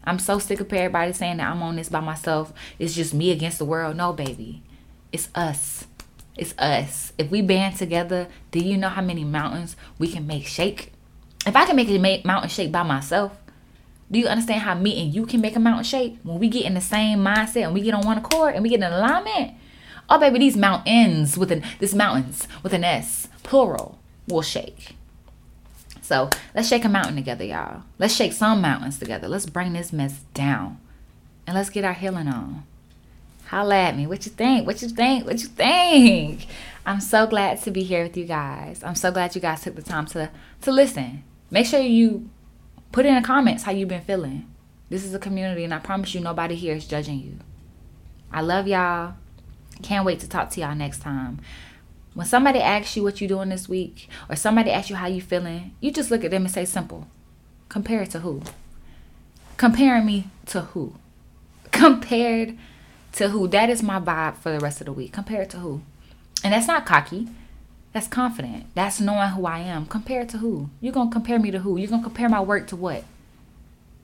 I'm 0.04 0.18
so 0.18 0.38
sick 0.38 0.60
of 0.60 0.70
everybody 0.70 1.14
saying 1.14 1.38
that 1.38 1.50
I'm 1.50 1.62
on 1.62 1.76
this 1.76 1.88
by 1.88 2.00
myself. 2.00 2.52
It's 2.78 2.94
just 2.94 3.14
me 3.14 3.30
against 3.30 3.58
the 3.58 3.64
world. 3.64 3.96
No, 3.96 4.12
baby. 4.12 4.62
It's 5.12 5.30
us. 5.34 5.86
It's 6.36 6.52
us. 6.58 7.14
If 7.16 7.30
we 7.30 7.40
band 7.40 7.76
together, 7.76 8.28
do 8.50 8.60
you 8.60 8.76
know 8.76 8.90
how 8.90 9.00
many 9.00 9.24
mountains 9.24 9.76
we 9.98 10.08
can 10.08 10.26
make 10.26 10.46
shake? 10.46 10.92
If 11.46 11.56
I 11.56 11.66
can 11.66 11.76
make 11.76 11.88
a 11.88 12.26
mountain 12.26 12.50
shake 12.50 12.70
by 12.70 12.82
myself, 12.82 13.32
Do 14.12 14.18
you 14.18 14.26
understand 14.26 14.62
how 14.62 14.74
me 14.74 15.00
and 15.00 15.14
you 15.14 15.24
can 15.24 15.40
make 15.40 15.54
a 15.54 15.60
mountain 15.60 15.84
shake? 15.84 16.18
When 16.24 16.40
we 16.40 16.48
get 16.48 16.64
in 16.64 16.74
the 16.74 16.80
same 16.80 17.20
mindset 17.20 17.62
and 17.62 17.74
we 17.74 17.80
get 17.80 17.94
on 17.94 18.04
one 18.04 18.18
accord 18.18 18.54
and 18.54 18.62
we 18.62 18.68
get 18.68 18.80
in 18.80 18.92
alignment, 18.92 19.54
oh 20.08 20.18
baby, 20.18 20.40
these 20.40 20.56
mountains 20.56 21.38
with 21.38 21.52
an 21.52 21.62
this 21.78 21.94
mountains 21.94 22.48
with 22.62 22.72
an 22.72 22.82
S, 22.82 23.28
plural, 23.44 23.98
will 24.26 24.42
shake. 24.42 24.96
So 26.02 26.28
let's 26.56 26.68
shake 26.68 26.84
a 26.84 26.88
mountain 26.88 27.14
together, 27.14 27.44
y'all. 27.44 27.84
Let's 28.00 28.14
shake 28.14 28.32
some 28.32 28.60
mountains 28.60 28.98
together. 28.98 29.28
Let's 29.28 29.46
bring 29.46 29.74
this 29.74 29.92
mess 29.92 30.22
down. 30.34 30.80
And 31.46 31.56
let's 31.56 31.70
get 31.70 31.84
our 31.84 31.92
healing 31.92 32.26
on. 32.26 32.64
Holla 33.46 33.76
at 33.76 33.96
me. 33.96 34.08
What 34.08 34.26
you 34.26 34.32
think? 34.32 34.66
What 34.66 34.82
you 34.82 34.88
think? 34.88 35.24
What 35.24 35.40
you 35.40 35.46
think? 35.48 36.46
I'm 36.84 37.00
so 37.00 37.28
glad 37.28 37.62
to 37.62 37.70
be 37.70 37.84
here 37.84 38.02
with 38.02 38.16
you 38.16 38.24
guys. 38.24 38.82
I'm 38.82 38.96
so 38.96 39.12
glad 39.12 39.36
you 39.36 39.40
guys 39.40 39.62
took 39.62 39.76
the 39.76 39.82
time 39.82 40.06
to 40.06 40.30
to 40.62 40.72
listen. 40.72 41.22
Make 41.50 41.66
sure 41.66 41.80
you 41.80 42.30
put 42.92 43.06
in 43.06 43.14
the 43.14 43.22
comments 43.22 43.64
how 43.64 43.72
you've 43.72 43.88
been 43.88 44.02
feeling. 44.02 44.48
This 44.88 45.04
is 45.04 45.14
a 45.14 45.18
community 45.18 45.64
and 45.64 45.74
I 45.74 45.78
promise 45.78 46.14
you 46.14 46.20
nobody 46.20 46.54
here 46.54 46.74
is 46.74 46.86
judging 46.86 47.20
you. 47.20 47.38
I 48.32 48.40
love 48.40 48.68
y'all. 48.68 49.14
Can't 49.82 50.04
wait 50.04 50.20
to 50.20 50.28
talk 50.28 50.50
to 50.50 50.60
y'all 50.60 50.74
next 50.74 51.00
time. 51.00 51.40
When 52.14 52.26
somebody 52.26 52.60
asks 52.60 52.96
you 52.96 53.02
what 53.02 53.20
you're 53.20 53.28
doing 53.28 53.48
this 53.48 53.68
week 53.68 54.08
or 54.28 54.36
somebody 54.36 54.70
asks 54.70 54.90
you 54.90 54.96
how 54.96 55.06
you 55.06 55.20
feeling, 55.20 55.74
you 55.80 55.90
just 55.90 56.10
look 56.10 56.24
at 56.24 56.30
them 56.30 56.44
and 56.44 56.52
say 56.52 56.64
simple. 56.64 57.06
Compare 57.68 58.06
to 58.06 58.20
who? 58.20 58.42
Comparing 59.56 60.06
me 60.06 60.28
to 60.46 60.62
who? 60.62 60.94
Compared 61.72 62.58
to 63.12 63.28
who? 63.28 63.48
That 63.48 63.70
is 63.70 63.82
my 63.82 64.00
vibe 64.00 64.36
for 64.36 64.50
the 64.50 64.60
rest 64.60 64.80
of 64.80 64.86
the 64.86 64.92
week. 64.92 65.12
Compared 65.12 65.50
to 65.50 65.58
who? 65.58 65.82
And 66.42 66.52
that's 66.52 66.66
not 66.66 66.86
cocky. 66.86 67.28
That's 67.92 68.06
confident. 68.06 68.66
That's 68.74 69.00
knowing 69.00 69.30
who 69.30 69.46
I 69.46 69.58
am. 69.60 69.86
Compared 69.86 70.28
to 70.30 70.38
who? 70.38 70.70
You're 70.80 70.92
going 70.92 71.08
to 71.08 71.12
compare 71.12 71.38
me 71.38 71.50
to 71.50 71.58
who? 71.58 71.76
You're 71.76 71.88
going 71.90 72.02
to 72.02 72.08
compare 72.08 72.28
my 72.28 72.40
work 72.40 72.68
to 72.68 72.76
what? 72.76 73.04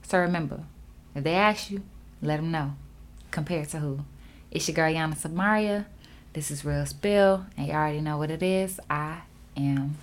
So 0.02 0.18
remember, 0.18 0.60
if 1.14 1.24
they 1.24 1.34
ask 1.34 1.70
you, 1.70 1.82
let 2.20 2.36
them 2.36 2.50
know. 2.50 2.74
Compared 3.30 3.68
to 3.70 3.78
who? 3.78 4.00
It's 4.50 4.66
your 4.68 4.74
girl 4.74 4.92
Ayana 4.92 5.16
Samaria. 5.16 5.86
This 6.32 6.50
is 6.50 6.64
Real 6.64 6.84
Spill, 6.84 7.46
and 7.56 7.66
you 7.68 7.72
already 7.72 8.00
know 8.00 8.18
what 8.18 8.30
it 8.30 8.42
is. 8.42 8.78
I 8.90 9.22
am 9.56 9.96